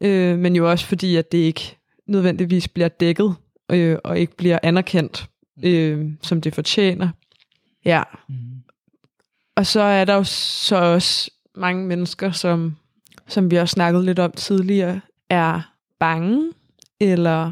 [0.08, 3.36] øh, men jo også fordi, at det ikke nødvendigvis bliver dækket
[3.72, 5.64] øh, og ikke bliver anerkendt, mm.
[5.64, 7.10] øh, som det fortjener.
[7.86, 8.04] Ja.
[8.30, 8.36] Mm.
[9.56, 12.76] Og så er der jo så også mange mennesker, som,
[13.28, 16.52] som vi har snakket lidt om tidligere, er bange,
[17.00, 17.52] eller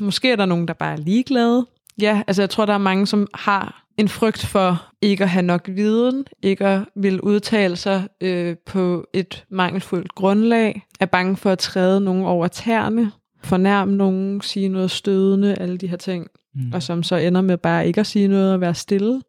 [0.00, 1.66] måske er der nogen, der bare er ligeglade,
[2.00, 5.42] Ja, altså jeg tror, der er mange, som har en frygt for ikke at have
[5.42, 11.50] nok viden, ikke at vil udtale sig øh, på et mangelfuldt grundlag, er bange for
[11.50, 16.72] at træde nogen over tæerne, fornærme nogen, sige noget stødende, alle de her ting, mm.
[16.72, 19.22] og som så ender med bare ikke at sige noget og være stille.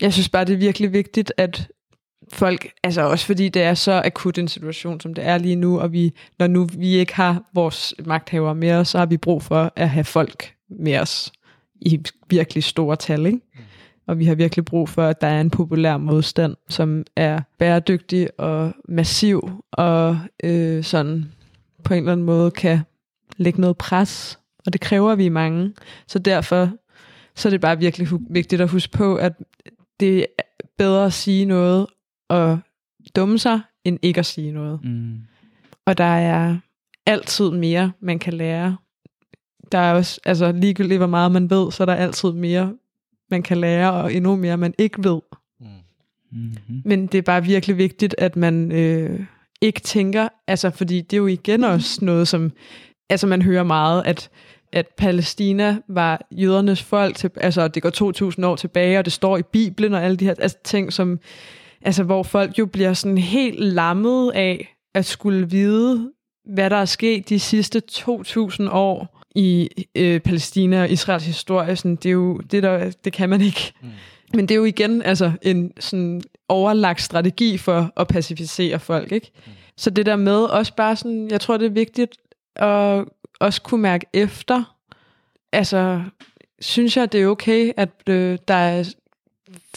[0.00, 1.68] Jeg synes bare, det er virkelig vigtigt, at
[2.32, 5.80] folk, altså også fordi det er så akut en situation, som det er lige nu,
[5.80, 9.42] og vi, når nu vi ikke har vores magthavere med os, så har vi brug
[9.42, 11.32] for at have folk med os
[11.86, 13.40] i virkelig store tal, ikke?
[14.06, 18.40] Og vi har virkelig brug for, at der er en populær modstand, som er bæredygtig
[18.40, 21.32] og massiv, og øh, sådan
[21.84, 22.80] på en eller anden måde kan
[23.36, 25.74] lægge noget pres, og det kræver vi mange.
[26.06, 26.70] Så derfor
[27.34, 29.32] så er det bare virkelig vigtigt at huske på, at
[30.00, 30.42] det er
[30.78, 31.86] bedre at sige noget
[32.28, 32.58] og
[33.16, 34.84] dumme sig, end ikke at sige noget.
[34.84, 35.18] Mm.
[35.86, 36.56] Og der er
[37.06, 38.76] altid mere, man kan lære
[39.72, 42.74] der er også, altså ligegyldigt hvor meget man ved, så er der altid mere,
[43.30, 45.20] man kan lære, og endnu mere, man ikke ved.
[45.60, 46.82] Mm-hmm.
[46.84, 49.20] Men det er bare virkelig vigtigt, at man øh,
[49.60, 52.52] ikke tænker, altså fordi det er jo igen også noget, som,
[53.10, 54.30] altså man hører meget, at
[54.72, 59.36] at Palæstina var jødernes folk, til, altså det går 2.000 år tilbage, og det står
[59.36, 61.18] i Bibelen og alle de her altså, ting, som,
[61.82, 66.10] altså hvor folk jo bliver sådan helt lammet af at skulle vide,
[66.54, 71.76] hvad der er sket de sidste 2.000 år, i øh, Palæstina og Israels historie.
[71.76, 73.72] Sådan, det, er jo, det, der, det kan man ikke.
[73.82, 73.88] Mm.
[74.34, 79.12] Men det er jo igen altså, en sådan overlagt strategi for at pacificere folk.
[79.12, 79.30] Ikke?
[79.46, 79.52] Mm.
[79.76, 82.16] Så det der med også bare sådan, jeg tror det er vigtigt
[82.56, 83.04] at
[83.40, 84.76] også kunne mærke efter.
[85.52, 86.02] Altså,
[86.60, 88.84] synes jeg, det er okay, at øh, der er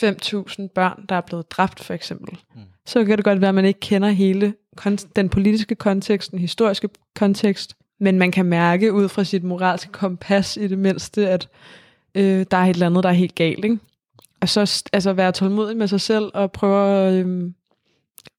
[0.03, 2.61] 5.000 børn, der er blevet dræbt, for eksempel, mm.
[2.85, 4.53] så kan det godt være, at man ikke kender hele
[5.15, 10.57] den politiske kontekst, den historiske kontekst, men man kan mærke ud fra sit moralske kompas
[10.57, 11.49] i det mindste, at
[12.15, 13.65] øh, der er et eller andet, der er helt galt.
[13.65, 13.79] Ikke?
[14.41, 17.25] Og så altså, være tålmodig med sig selv og prøve at...
[17.25, 17.51] Øh,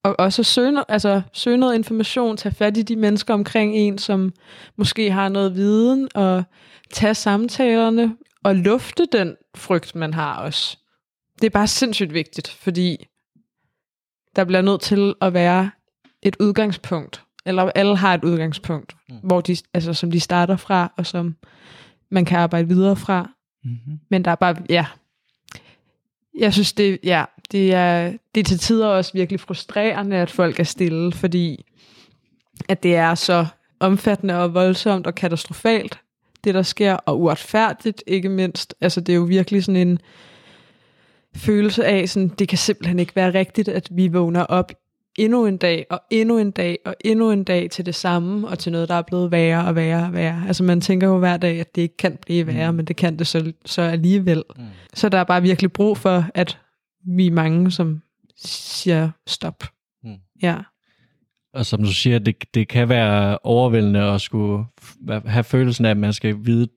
[0.02, 4.32] og også søge, altså, søge noget information, tage fat i de mennesker omkring en, som
[4.76, 6.44] måske har noget viden, og
[6.92, 10.76] tage samtalerne og lufte den frygt, man har også.
[11.40, 13.06] Det er bare sindssygt vigtigt, fordi
[14.36, 15.70] der bliver nødt til at være
[16.22, 19.16] et udgangspunkt, eller alle har et udgangspunkt, mm.
[19.22, 21.36] hvor de, altså, som de starter fra, og som
[22.10, 23.30] man kan arbejde videre fra.
[23.64, 24.00] Mm-hmm.
[24.10, 24.86] Men der er bare, ja,
[26.38, 30.60] jeg synes, det, ja, det, er, det er til tider også virkelig frustrerende, at folk
[30.60, 31.64] er stille, fordi
[32.68, 33.46] at det er så
[33.80, 35.98] omfattende og voldsomt og katastrofalt,
[36.44, 38.74] det der sker, og uretfærdigt ikke mindst.
[38.80, 39.98] Altså det er jo virkelig sådan en
[41.36, 44.72] følelse af, sådan, det kan simpelthen ikke være rigtigt, at vi vågner op
[45.18, 48.58] endnu en dag, og endnu en dag, og endnu en dag til det samme, og
[48.58, 50.44] til noget, der er blevet værre og værre og værre.
[50.46, 52.76] Altså man tænker jo hver dag, at det ikke kan blive værre, mm.
[52.76, 54.42] men det kan det så, så alligevel.
[54.56, 54.64] Mm.
[54.94, 56.58] Så der er bare virkelig brug for, at
[57.06, 58.02] vi er mange, som
[58.36, 59.64] siger stop.
[60.04, 60.14] Mm.
[60.42, 60.56] Ja.
[61.54, 64.64] Og som du siger, det, det kan være overvældende at skulle
[65.08, 66.68] have følelsen af, at man skal vide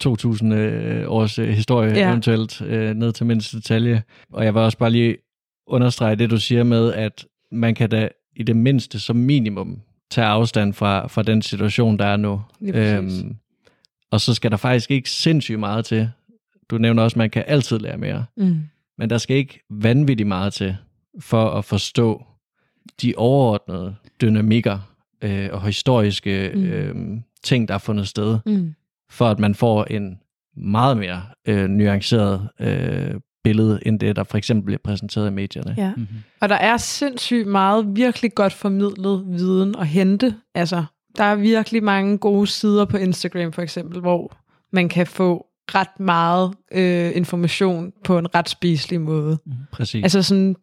[0.00, 2.08] 2000 øh, års øh, historie ja.
[2.08, 4.02] eventuelt øh, ned til mindste detalje.
[4.32, 5.16] Og jeg vil også bare lige
[5.66, 9.80] understrege det, du siger med, at man kan da i det mindste som minimum
[10.10, 12.42] tage afstand fra, fra den situation, der er nu.
[12.62, 13.36] Øhm,
[14.10, 16.10] og så skal der faktisk ikke sindssygt meget til.
[16.70, 18.24] Du nævner også, at man kan altid lære mere.
[18.36, 18.62] Mm.
[18.98, 20.76] Men der skal ikke vanvittigt meget til
[21.20, 22.24] for at forstå
[23.02, 24.78] de overordnede dynamikker
[25.22, 26.62] øh, og historiske mm.
[26.62, 28.74] øh, ting, der er fundet sted, mm.
[29.10, 30.18] for at man får en
[30.56, 33.14] meget mere øh, nuanceret øh,
[33.44, 35.74] billede, end det, der for eksempel bliver præsenteret i medierne.
[35.78, 35.92] Ja.
[35.96, 36.16] Mm-hmm.
[36.40, 40.34] Og der er sindssygt meget virkelig godt formidlet viden at hente.
[40.54, 40.84] Altså,
[41.16, 44.36] der er virkelig mange gode sider på Instagram for eksempel, hvor
[44.72, 49.38] man kan få ret meget øh, information på en ret spiselig måde.
[49.46, 50.02] Mm, præcis.
[50.02, 50.56] Altså sådan,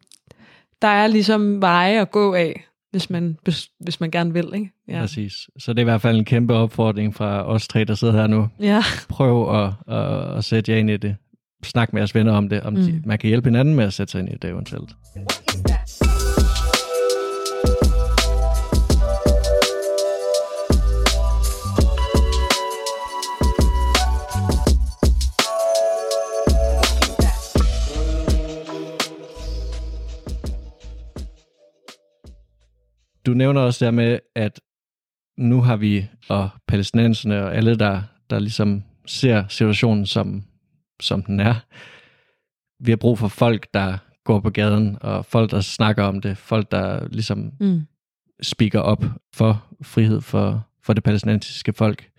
[0.82, 3.36] der er ligesom veje at gå af, hvis man,
[3.80, 4.50] hvis man gerne vil.
[4.54, 4.70] Ikke?
[4.88, 5.00] Ja.
[5.00, 5.32] Præcis.
[5.58, 8.26] Så det er i hvert fald en kæmpe opfordring fra os tre, der sidder her
[8.26, 8.48] nu.
[8.60, 8.82] Ja.
[9.08, 11.16] Prøv at, at, at sætte jer ind i det
[11.62, 12.80] snak med jeres venner om det, om mm.
[12.82, 14.96] de, man kan hjælpe hinanden med at sætte sig ind i det eventuelt.
[33.26, 34.60] Du nævner også der med, at
[35.38, 40.44] nu har vi, og palæstinenserne og alle, der, der ligesom ser situationen som
[41.00, 41.54] som den er.
[42.80, 46.38] Vi har brug for folk, der går på gaden, og folk, der snakker om det,
[46.38, 47.86] folk, der ligesom mm.
[48.42, 52.10] speaker op for frihed for, for det palæstinensiske folk.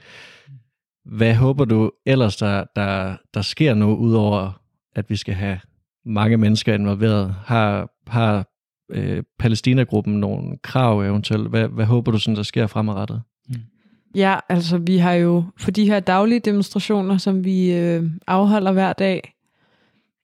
[1.05, 4.61] Hvad håber du ellers, der, der, der sker nu, udover
[4.95, 5.59] at vi skal have
[6.05, 7.35] mange mennesker involveret?
[7.45, 8.45] Har, har
[8.91, 11.49] øh, Palæstina-gruppen nogle krav eventuelt?
[11.49, 13.21] Hvad, hvad håber du, sådan, der sker fremadrettet?
[14.15, 18.93] Ja, altså vi har jo for de her daglige demonstrationer, som vi øh, afholder hver
[18.93, 19.33] dag,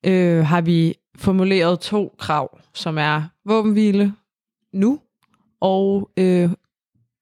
[0.03, 4.13] øh, har vi formuleret to krav, som er våbenhvile
[4.73, 4.99] nu
[5.59, 6.49] og øh,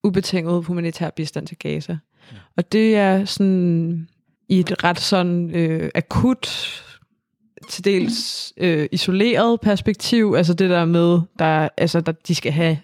[0.03, 1.97] ubetinget humanitær bistand til Gaza.
[2.32, 2.38] Ja.
[2.57, 4.07] Og det er sådan
[4.49, 6.49] i et ret sådan øh, akut,
[7.70, 12.78] til dels øh, isoleret perspektiv, altså det der med, der, altså der, de skal have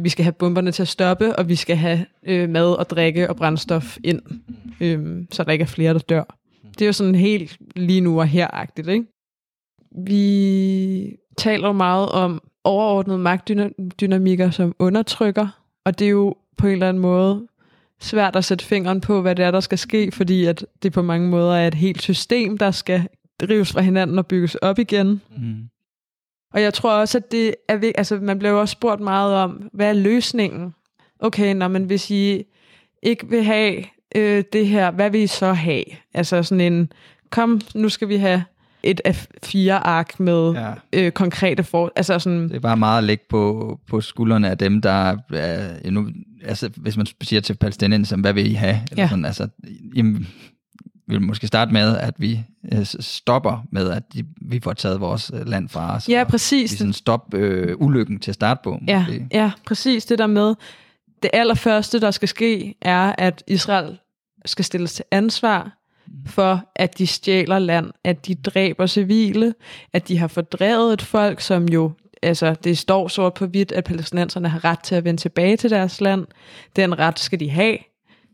[0.00, 3.30] vi skal have bomberne til at stoppe, og vi skal have øh, mad og drikke
[3.30, 4.22] og brændstof ind,
[4.80, 6.38] øh, så der ikke er flere, der dør.
[6.78, 9.06] Det er jo sådan helt lige nu og her-agtigt, ikke?
[10.06, 15.48] Vi taler meget om overordnede magtdynamikker, som undertrykker,
[15.84, 17.46] og det er jo på en eller anden måde
[18.00, 21.02] svært at sætte fingeren på, hvad det er, der skal ske, fordi at det på
[21.02, 23.08] mange måder er et helt system, der skal
[23.40, 25.20] drives fra hinanden og bygges op igen.
[25.36, 25.68] Mm.
[26.54, 29.34] Og jeg tror også, at det er vigtigt, altså man bliver jo også spurgt meget
[29.34, 30.74] om, hvad er løsningen?
[31.18, 32.42] Okay, når man hvis I
[33.02, 33.84] ikke vil have
[34.16, 35.84] øh, det her, hvad vil I så have?
[36.14, 36.92] Altså sådan en,
[37.30, 38.44] kom, nu skal vi have
[38.82, 40.72] et F4-ark med ja.
[40.92, 41.92] øh, konkrete for...
[41.96, 44.90] Altså sådan, det er bare meget at lægge på, på skuldrene af dem, der
[45.30, 45.90] er...
[45.90, 46.08] Nu,
[46.44, 48.78] altså, hvis man siger til palæstinenser, hvad vil I have?
[48.90, 49.08] Eller ja.
[49.08, 49.48] sådan, altså,
[49.94, 50.28] jamen,
[51.06, 55.30] vil måske starte med, at vi øh, stopper med, at de, vi får taget vores
[55.34, 56.08] øh, land fra os.
[56.08, 56.72] Ja, præcis.
[56.72, 58.78] Vi sådan stop øh, ulykken til at starte på.
[58.88, 60.54] Ja, ja, præcis det der med.
[61.22, 63.98] Det allerførste, der skal ske, er, at Israel
[64.44, 65.78] skal stilles til ansvar
[66.26, 69.54] for, at de stjæler land, at de dræber civile,
[69.92, 71.92] at de har fordrevet et folk, som jo,
[72.22, 75.70] altså det står sort på hvidt, at palæstinenserne har ret til at vende tilbage til
[75.70, 76.26] deres land.
[76.76, 77.78] Den ret skal de have.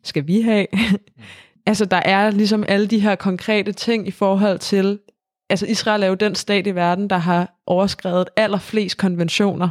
[0.05, 0.67] Skal vi have.
[1.71, 4.99] altså der er ligesom alle de her konkrete ting i forhold til,
[5.51, 9.71] altså Israel er jo den stat i verden, der har overskrevet allerflest konventioner.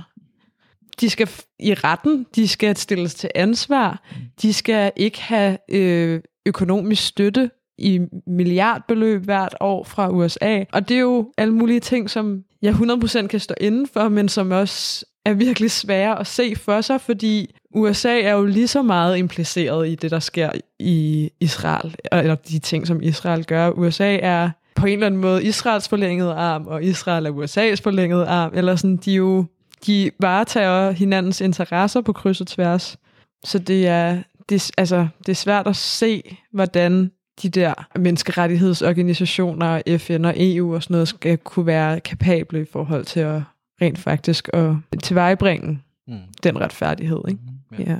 [1.01, 1.29] De skal
[1.59, 4.03] i retten, de skal stilles til ansvar,
[4.41, 10.63] de skal ikke have øh, økonomisk støtte i milliardbeløb hvert år fra USA.
[10.73, 14.29] Og det er jo alle mulige ting, som jeg 100% kan stå inden for, men
[14.29, 18.81] som også er virkelig svære at se for sig, fordi USA er jo lige så
[18.81, 23.69] meget impliceret i det, der sker i Israel, eller de ting, som Israel gør.
[23.69, 28.27] USA er på en eller anden måde Israels forlængede arm, og Israel er USA's forlængede
[28.27, 29.45] arm, eller sådan, de jo
[29.85, 32.97] de varetager hinandens interesser på kryds og tværs.
[33.45, 37.11] Så det er, det, altså, det er svært at se, hvordan
[37.41, 43.05] de der menneskerettighedsorganisationer, FN og EU og sådan noget, skal kunne være kapable i forhold
[43.05, 43.41] til at
[43.81, 46.19] rent faktisk at tilvejebringe mm.
[46.43, 47.21] den retfærdighed.
[47.27, 47.39] Ikke?
[47.71, 47.91] Mm, ja.
[47.91, 47.97] ja.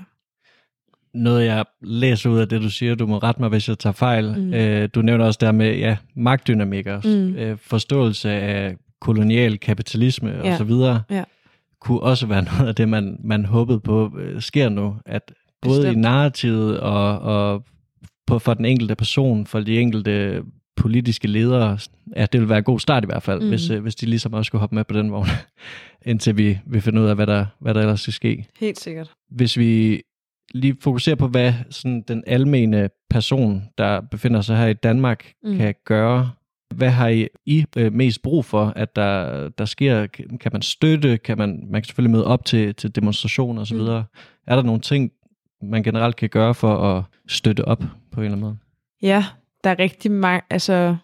[1.14, 3.94] Noget, jeg læser ud af det, du siger, du må rette mig, hvis jeg tager
[3.94, 4.36] fejl.
[4.38, 4.54] Mm.
[4.54, 7.36] Øh, du nævner også der med ja, magtdynamikker, mm.
[7.36, 10.52] øh, forståelse af kolonial kapitalisme ja.
[10.52, 11.02] og så videre.
[11.10, 11.24] Ja.
[11.82, 15.80] Kunne også være noget af det, man, man håbede på øh, sker nu, at både
[15.80, 15.98] Bestemt.
[15.98, 17.64] i narrativet og, og
[18.28, 20.44] på, for den enkelte person, for de enkelte
[20.80, 21.78] politiske ledere,
[22.16, 23.50] ja, det vil være en god start i hvert fald, mm.
[23.50, 25.28] hvis, øh, hvis de ligesom også skulle hoppe med på den vogn,
[26.06, 28.46] indtil vi, vi finder ud af, hvad der, hvad der ellers skal ske.
[28.60, 29.12] Helt sikkert.
[29.30, 30.02] Hvis vi
[30.54, 35.58] lige fokuserer på, hvad sådan den almene person, der befinder sig her i Danmark, mm.
[35.58, 36.32] kan gøre.
[36.76, 40.08] Hvad har I, I øh, mest brug for, at der, der sker?
[40.40, 41.18] Kan man støtte?
[41.18, 43.78] Kan man, man kan selvfølgelig møde op til, til demonstrationer osv.
[43.78, 43.88] Mm.
[44.48, 45.12] Er der nogle ting,
[45.62, 48.58] man generelt kan gøre for at støtte op på en eller anden måde?
[49.02, 49.26] Ja,
[49.64, 50.96] der er rigtig mange, altså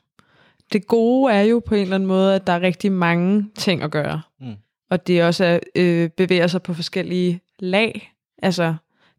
[0.73, 3.81] det gode er jo på en eller anden måde, at der er rigtig mange ting
[3.81, 4.21] at gøre.
[4.41, 4.55] Mm.
[4.89, 8.13] Og det også er, øh, bevæger sig på forskellige lag.
[8.41, 8.75] Altså,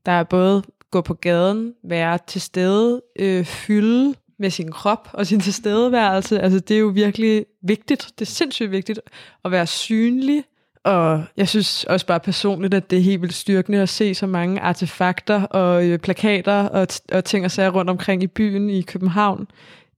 [0.07, 5.27] der er både gå på gaden, være til stede, øh, fylde med sin krop og
[5.27, 6.41] sin tilstedeværelse.
[6.41, 8.11] Altså, det er jo virkelig vigtigt.
[8.19, 9.01] Det er sindssygt vigtigt
[9.45, 10.45] at være synlig,
[10.87, 14.27] og jeg synes også bare personligt, at det er helt vildt styrkende at se så
[14.27, 18.83] mange artefakter og øh, plakater og, og ting og sager rundt omkring i byen i
[18.83, 19.47] København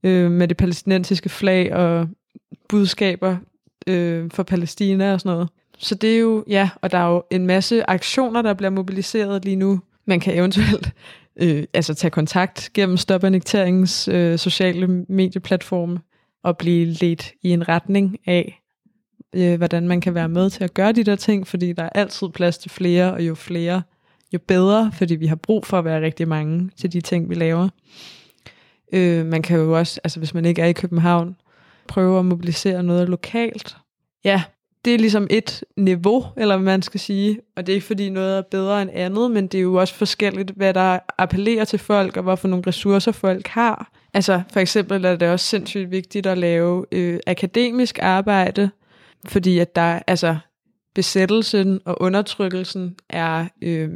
[0.03, 2.09] øh, med det palæstinensiske flag og
[2.69, 3.37] budskaber
[3.87, 5.49] øh, for Palæstina og sådan noget.
[5.79, 9.45] Så det er jo, ja, og der er jo en masse aktioner, der bliver mobiliseret
[9.45, 9.81] lige nu.
[10.07, 10.93] Man kan eventuelt
[11.43, 15.99] øh, altså tage kontakt gennem Stop Annekteringens øh, sociale medieplatforme
[16.45, 18.63] og blive ledt i en retning af,
[19.35, 21.91] øh, hvordan man kan være med til at gøre de der ting, fordi der er
[21.95, 23.83] altid plads til flere, og jo flere,
[24.33, 27.35] jo bedre, fordi vi har brug for at være rigtig mange til de ting, vi
[27.35, 27.69] laver.
[28.93, 31.37] Øh, man kan jo også, altså hvis man ikke er i København,
[31.89, 33.77] prøve at mobilisere noget lokalt.
[34.25, 34.43] Ja,
[34.85, 38.11] det er ligesom et niveau, eller hvad man skal sige, og det er ikke fordi
[38.11, 41.79] noget er bedre end andet, men det er jo også forskelligt, hvad der appellerer til
[41.79, 43.91] folk, og hvorfor nogle ressourcer folk har.
[44.15, 48.71] Altså for eksempel er det også sindssygt vigtigt at lave øh, akademisk arbejde,
[49.27, 50.37] fordi at der, altså,
[50.95, 53.91] besættelsen og undertrykkelsen er øh,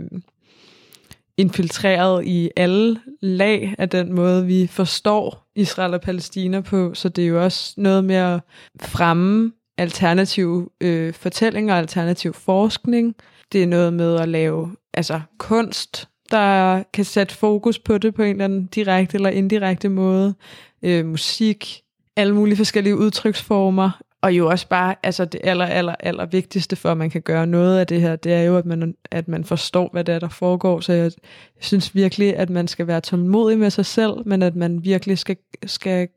[1.37, 6.95] infiltreret i alle lag af den måde, vi forstår Israel og Palæstina på.
[6.95, 8.41] Så det er jo også noget med at
[8.81, 13.15] fremme alternative øh, fortællinger, alternativ forskning.
[13.53, 18.23] Det er noget med at lave altså kunst, der kan sætte fokus på det på
[18.23, 20.35] en eller anden direkte eller indirekte måde.
[20.83, 21.83] Øh, musik,
[22.17, 24.01] alle mulige forskellige udtryksformer.
[24.23, 27.47] Og jo også bare, altså det aller, aller, aller vigtigste for, at man kan gøre
[27.47, 30.19] noget af det her, det er jo, at man, at man forstår, hvad det er,
[30.19, 30.81] der foregår.
[30.81, 31.13] Så jeg,
[31.61, 35.37] synes virkelig, at man skal være tålmodig med sig selv, men at man virkelig skal,
[35.67, 36.09] skal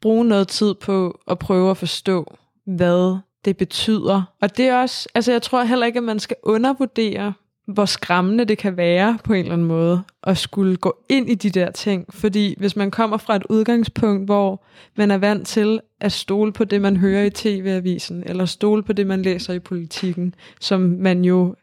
[0.00, 2.36] bruge noget tid på at prøve at forstå,
[2.66, 4.22] hvad det betyder.
[4.42, 7.32] Og det er også, altså jeg tror heller ikke, at man skal undervurdere,
[7.72, 11.34] hvor skræmmende det kan være på en eller anden måde at skulle gå ind i
[11.34, 12.04] de der ting.
[12.10, 14.64] Fordi hvis man kommer fra et udgangspunkt, hvor
[14.96, 18.92] man er vant til at stole på det, man hører i tv-avisen, eller stole på
[18.92, 21.54] det, man læser i politikken, som man jo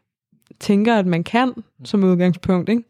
[0.60, 1.52] tænker, at man kan
[1.84, 2.82] som udgangspunkt, ikke?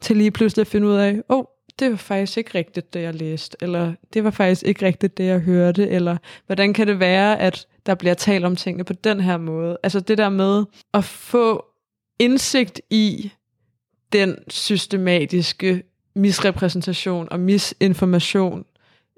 [0.00, 1.44] til lige pludselig at finde ud af, åh, oh,
[1.78, 5.24] det var faktisk ikke rigtigt, det jeg læste, eller det var faktisk ikke rigtigt, det
[5.24, 6.16] jeg hørte, eller
[6.46, 9.78] hvordan kan det være, at der bliver talt om tingene på den her måde.
[9.82, 10.64] Altså det der med
[10.94, 11.64] at få
[12.18, 13.32] indsigt i
[14.12, 15.82] den systematiske
[16.14, 18.64] misrepræsentation og misinformation,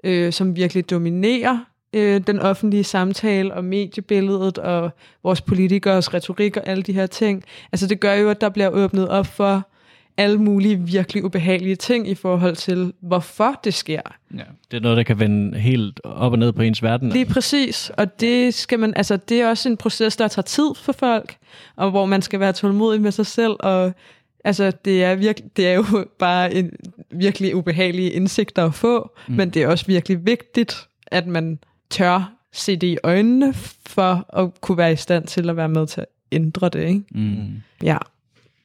[0.03, 1.59] øh, som virkelig dominerer
[1.93, 4.91] øh, den offentlige samtale og mediebilledet og
[5.23, 7.43] vores politikers retorik og alle de her ting.
[7.71, 9.69] Altså det gør jo, at der bliver åbnet op for,
[10.17, 14.01] alle mulige virkelig ubehagelige ting i forhold til, hvorfor det sker.
[14.33, 14.43] Ja.
[14.71, 17.09] Det er noget, der kan vende helt op og ned på ens verden.
[17.09, 20.69] Lige præcis, og det skal man, altså det er også en proces, der tager tid
[20.75, 21.37] for folk,
[21.75, 23.93] og hvor man skal være tålmodig med sig selv, og
[24.43, 25.85] altså det er, virkelig, det er jo
[26.19, 26.71] bare en
[27.11, 29.35] virkelig ubehagelig indsigt at få, mm.
[29.35, 31.59] men det er også virkelig vigtigt, at man
[31.89, 33.53] tør se det i øjnene,
[33.85, 37.03] for at kunne være i stand til at være med til at ændre det, ikke?
[37.11, 37.61] Mm.
[37.83, 37.97] Ja.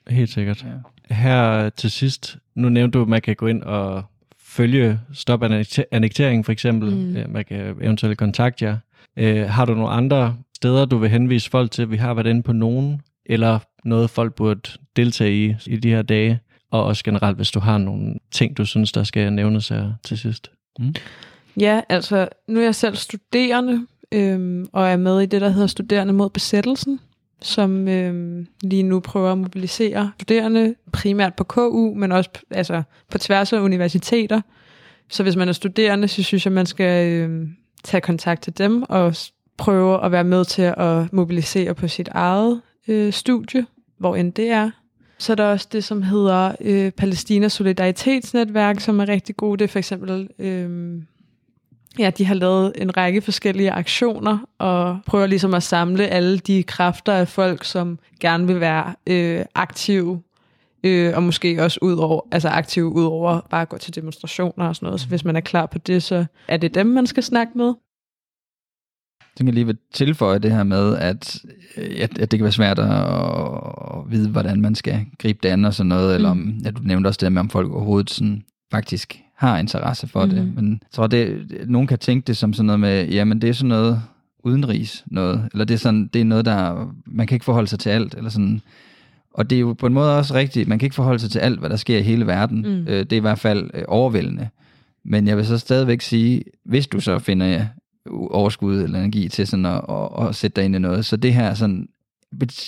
[0.08, 0.64] Helt sikkert.
[0.64, 0.68] Ja.
[1.10, 4.02] Her til sidst, nu nævnte du, at man kan gå ind og
[4.40, 5.42] følge stop
[5.92, 6.94] annektering for eksempel.
[6.94, 7.32] Mm.
[7.32, 8.76] Man kan eventuelt kontakte jer.
[9.16, 11.90] Øh, har du nogle andre steder, du vil henvise folk til?
[11.90, 16.02] Vi har været inde på nogen, eller noget folk burde deltage i i de her
[16.02, 16.40] dage?
[16.70, 20.18] Og også generelt, hvis du har nogle ting, du synes, der skal nævnes her til
[20.18, 20.50] sidst.
[20.78, 20.94] Mm.
[21.60, 25.66] Ja, altså nu er jeg selv studerende, øhm, og er med i det, der hedder
[25.66, 27.00] Studerende mod besættelsen,
[27.42, 33.18] som øh, lige nu prøver at mobilisere studerende, primært på KU, men også altså, på
[33.18, 34.40] tværs af universiteter.
[35.08, 37.48] Så hvis man er studerende, så synes jeg, man skal øh,
[37.84, 39.14] tage kontakt til dem og
[39.56, 43.66] prøve at være med til at mobilisere på sit eget øh, studie,
[43.98, 44.70] hvor end det er.
[45.18, 49.58] Så er der også det, som hedder øh, Palæstina Solidaritetsnetværk, som er rigtig gode.
[49.58, 51.02] Det er for eksempel øh,
[51.98, 56.62] Ja, de har lavet en række forskellige aktioner og prøver ligesom at samle alle de
[56.62, 60.22] kræfter af folk, som gerne vil være øh, aktive
[60.84, 64.68] øh, og måske også ud over, altså aktive ud over bare at gå til demonstrationer
[64.68, 65.00] og sådan noget.
[65.00, 67.74] Så hvis man er klar på det, så er det dem, man skal snakke med.
[69.38, 71.38] Jeg kan lige vil tilføje det her med, at,
[71.76, 75.64] at, at det kan være svært at, at vide, hvordan man skal gribe det an
[75.64, 76.14] og sådan noget, mm.
[76.14, 80.06] eller om, ja, du nævnte også det med, om folk overhovedet sådan faktisk har interesse
[80.06, 80.30] for mm.
[80.30, 80.44] det.
[80.46, 80.54] Mhm.
[80.54, 83.54] Men jeg tror, det, nogen kan tænke det som sådan noget med, jamen det er
[83.54, 84.02] sådan noget
[84.44, 87.78] udenrigs noget, eller det er, sådan, det er noget, der, man kan ikke forholde sig
[87.78, 88.60] til alt, eller sådan,
[89.34, 91.38] og det er jo på en måde også rigtigt, man kan ikke forholde sig til
[91.38, 92.58] alt, hvad der sker i hele verden.
[92.58, 92.88] Mm.
[92.88, 94.48] Øh, det er i hvert fald øh, overvældende.
[95.04, 97.66] Men jeg vil så stadigvæk sige, hvis du så finder ja,
[98.30, 101.34] overskud eller energi til sådan at, at, at sætte dig ind i noget, så det
[101.34, 101.88] her sådan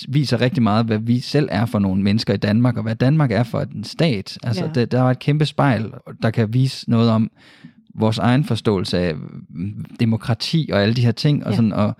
[0.07, 3.31] viser rigtig meget, hvad vi selv er for nogle mennesker i Danmark, og hvad Danmark
[3.31, 4.37] er for en stat.
[4.43, 4.71] Altså, ja.
[4.71, 7.31] det, der er et kæmpe spejl, der kan vise noget om
[7.95, 9.15] vores egen forståelse af
[9.49, 11.55] mm, demokrati og alle de her ting, og, ja.
[11.55, 11.95] sådan, og,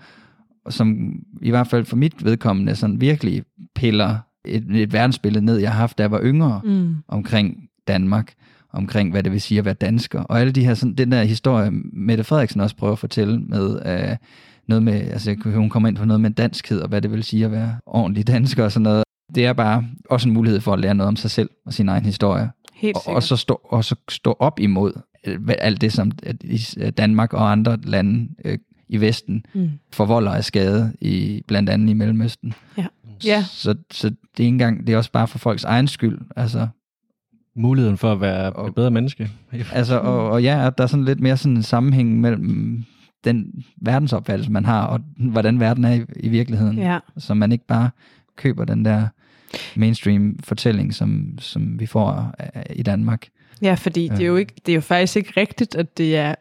[0.64, 1.12] og som
[1.42, 3.42] i hvert fald for mit vedkommende sådan virkelig
[3.74, 6.94] piller et, et verdensbillede ned, jeg har haft, da jeg var yngre, mm.
[7.08, 8.32] omkring Danmark,
[8.72, 11.22] omkring hvad det vil sige at være dansker, og alle de her, sådan, den der
[11.22, 13.70] historie, Mette Frederiksen også prøver at fortælle med,
[14.10, 14.16] uh,
[14.68, 17.44] noget med, altså hun kommer ind på noget med danskhed, og hvad det vil sige
[17.44, 19.04] at være ordentlig dansker og sådan noget.
[19.34, 21.88] Det er bare også en mulighed for at lære noget om sig selv og sin
[21.88, 22.50] egen historie.
[22.74, 24.92] Helt og, og, så stå, og så stå op imod
[25.26, 26.12] øh, alt det, som
[26.78, 28.58] øh, Danmark og andre lande øh,
[28.88, 29.70] i Vesten mm.
[29.92, 32.54] forvolder af skade, i, blandt andet i Mellemøsten.
[32.78, 32.86] Ja.
[33.24, 33.44] Ja.
[33.50, 36.18] Så, så det er ikke engang, det er også bare for folks egen skyld.
[36.36, 36.68] Altså,
[37.58, 39.30] Muligheden for at være og, et bedre menneske.
[39.72, 42.84] altså, og, og ja, der er sådan lidt mere sådan en sammenhæng mellem
[43.24, 46.78] den verdensopfattelse, man har, og hvordan verden er i, i virkeligheden.
[46.78, 46.98] Ja.
[47.18, 47.90] Så man ikke bare
[48.36, 49.08] køber den der
[49.76, 52.34] mainstream fortælling, som, som vi får
[52.70, 53.28] i Danmark.
[53.62, 56.34] Ja, fordi det er, jo ikke, det er jo faktisk ikke rigtigt, at det er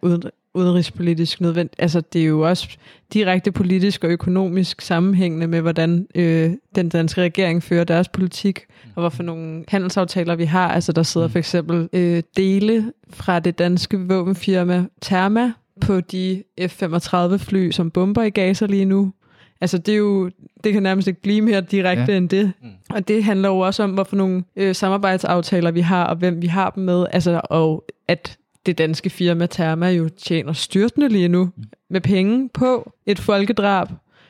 [0.53, 1.81] udenrigspolitisk nødvendigt.
[1.81, 2.77] Altså, det er jo også
[3.13, 8.59] direkte politisk og økonomisk sammenhængende med, hvordan øh, den danske regering fører deres politik,
[8.95, 10.71] og hvorfor nogle handelsaftaler vi har.
[10.71, 11.31] Altså, der sidder mm.
[11.31, 15.51] for eksempel øh, dele fra det danske våbenfirma Therma,
[15.81, 19.13] på de F-35 fly, som bomber i Gaza lige nu.
[19.61, 20.31] Altså det er jo,
[20.63, 22.17] det kan nærmest ikke blive mere direkte ja.
[22.17, 22.51] end det.
[22.61, 22.69] Mm.
[22.89, 26.47] Og det handler jo også om, hvorfor nogle øh, samarbejdsaftaler vi har, og hvem vi
[26.47, 27.05] har dem med.
[27.11, 31.63] Altså, og at det danske firma Therma jo tjener styrtende lige nu mm.
[31.89, 33.87] med penge på et folkedrab,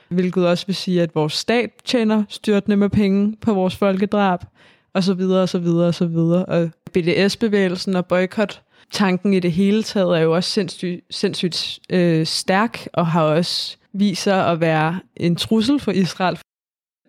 [0.10, 4.40] hvilket også vil sige, at vores stat tjener styrtende med penge på vores folkedrab,
[4.94, 6.46] og så videre, og så videre, og så videre.
[6.46, 12.26] Og BDS-bevægelsen og boykot tanken i det hele taget er jo også sindssygt, sindssygt øh,
[12.26, 16.38] stærk, og har også vist sig at være en trussel for Israel.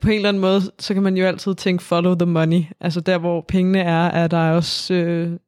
[0.00, 2.62] På en eller anden måde, så kan man jo altid tænke, follow the money.
[2.80, 5.38] Altså der, hvor pengene er, er der også, øh,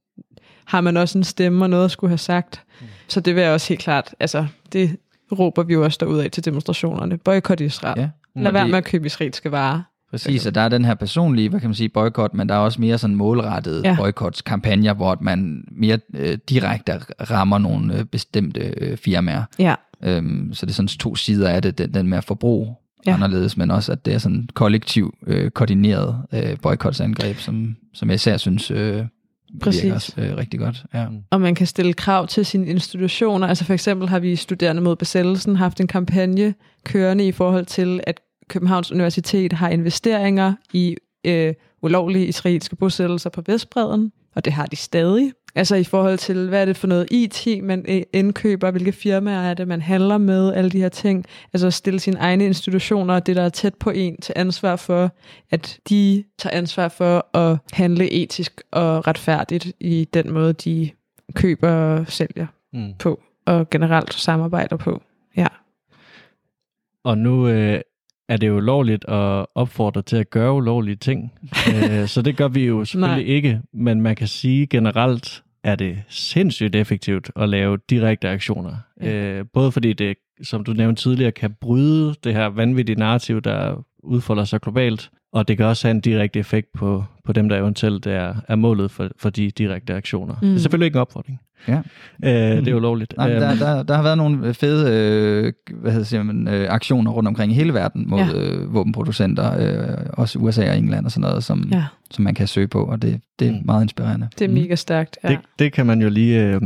[0.64, 2.62] har man også en stemme og noget at skulle have sagt.
[2.80, 2.86] Mm.
[3.08, 4.96] Så det vil jeg også helt klart, altså det
[5.32, 7.18] råber vi jo også derud af til demonstrationerne.
[7.18, 8.00] Boykot Israel.
[8.00, 8.08] Ja.
[8.42, 9.82] Lad være med at købe israelske varer.
[10.10, 12.58] Præcis, og der er den her personlige, hvad kan man sige, boykot, men der er
[12.58, 13.96] også mere sådan målrettede ja.
[13.96, 16.92] boykotskampagner, hvor man mere øh, direkte
[17.30, 19.42] rammer nogle øh, bestemte øh, firmaer.
[19.58, 19.74] Ja.
[20.02, 22.74] Øhm, så det er sådan to sider af det, den, den med at forbruge
[23.06, 23.14] ja.
[23.14, 28.14] anderledes, men også at det er sådan kollektiv, øh, koordineret øh, boykotsangreb, som, som jeg
[28.14, 29.04] især synes øh,
[29.60, 29.82] Præcis.
[29.82, 30.84] virker også, øh, rigtig godt.
[30.94, 31.06] Ja.
[31.30, 33.46] Og man kan stille krav til sine institutioner.
[33.46, 36.54] Altså for eksempel har vi studerende mod besættelsen haft en kampagne
[36.84, 43.42] kørende i forhold til, at Københavns Universitet har investeringer i øh, ulovlige israelske bosættelser på
[43.46, 45.32] Vestbreden, og det har de stadig.
[45.54, 49.50] Altså i forhold til, hvad er det for noget IT, man øh, indkøber, hvilke firmaer
[49.50, 51.24] er det, man handler med, alle de her ting.
[51.52, 54.76] Altså at stille sine egne institutioner og det, der er tæt på en, til ansvar
[54.76, 55.10] for,
[55.50, 60.90] at de tager ansvar for at handle etisk og retfærdigt i den måde, de
[61.34, 62.92] køber og sælger mm.
[62.98, 65.02] på, og generelt samarbejder på.
[65.36, 65.46] Ja.
[67.04, 67.80] Og nu øh,
[68.28, 71.32] er det jo lovligt at opfordre til at gøre ulovlige ting.
[71.74, 73.34] øh, så det gør vi jo selvfølgelig Nej.
[73.34, 78.76] ikke, men man kan sige generelt, er det sindssygt effektivt at lave direkte aktioner.
[79.00, 79.12] Ja.
[79.12, 83.84] Øh, både fordi det, som du nævnte tidligere, kan bryde det her vanvittige narrativ, der
[84.02, 87.56] udfolder sig globalt, og det kan også have en direkte effekt på, på dem, der
[87.56, 90.34] eventuelt er, er målet for, for de direkte aktioner.
[90.42, 90.48] Mm.
[90.48, 91.40] Det er selvfølgelig ikke en opfordring.
[91.68, 91.78] Ja.
[92.24, 93.14] Øh, det er jo lovligt.
[93.16, 93.58] Nej, der, øhm.
[93.58, 97.52] der, der har været nogle fede øh, hvad hedder, siger man, øh, aktioner rundt omkring
[97.52, 98.32] i hele verden mod ja.
[98.34, 101.84] øh, våbenproducenter, øh, også USA og England og sådan noget, som, ja.
[102.10, 103.58] som man kan søge på, og det, det er mm.
[103.64, 104.28] meget inspirerende.
[104.38, 105.28] Det er mega stærkt, ja.
[105.28, 106.60] Det, det kan man jo lige øh,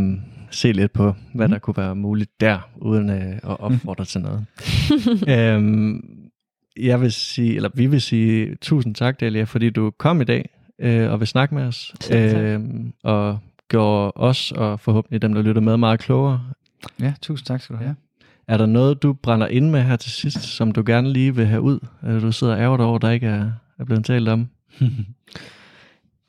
[0.51, 1.53] se lidt på, hvad mm.
[1.53, 4.45] der kunne være muligt der, uden øh, at opfordre til noget.
[5.55, 6.05] øhm,
[6.77, 10.49] jeg vil sige, eller vi vil sige tusind tak, Delia, fordi du kom i dag
[10.79, 11.95] øh, og vil snakke med os.
[12.13, 12.61] Øh,
[13.03, 16.43] og gjorde os og forhåbentlig dem, der lytter med, meget klogere.
[17.01, 17.97] Ja, tusind tak skal du have.
[18.49, 21.47] Er der noget, du brænder ind med her til sidst, som du gerne lige vil
[21.47, 21.79] have ud?
[22.03, 24.49] Eller du sidder ærger over, der ikke er, er blevet talt om?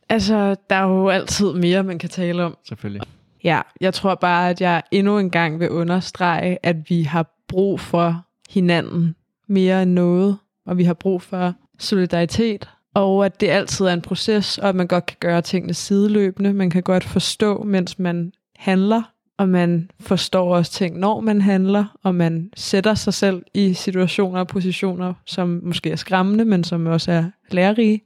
[0.10, 2.58] altså, der er jo altid mere, man kan tale om.
[2.68, 3.02] Selvfølgelig.
[3.44, 7.80] Ja, jeg tror bare, at jeg endnu en gang vil understrege, at vi har brug
[7.80, 9.16] for hinanden
[9.54, 14.02] mere end noget, og vi har brug for solidaritet, og at det altid er en
[14.02, 16.54] proces, og at man godt kan gøre tingene sideløbende.
[16.54, 21.98] Man kan godt forstå, mens man handler, og man forstår også ting, når man handler,
[22.04, 26.86] og man sætter sig selv i situationer og positioner, som måske er skræmmende, men som
[26.86, 28.02] også er lærerige.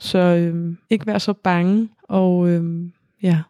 [0.00, 2.92] Så øhm, ikke være så bange, og øhm,
[3.22, 3.42] ja,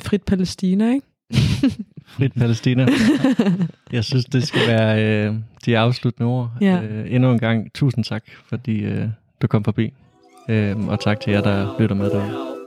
[0.00, 1.06] frit Palæstina, ikke?
[2.16, 2.86] Frit Palæstina.
[3.92, 5.34] Jeg synes, det skal være øh,
[5.66, 6.50] de afsluttende ord.
[6.60, 6.82] Ja.
[6.82, 9.08] Øh, endnu en gang, tusind tak, fordi øh,
[9.42, 9.92] du kom forbi.
[10.48, 12.63] Øh, og tak til jer, der lytter med derude.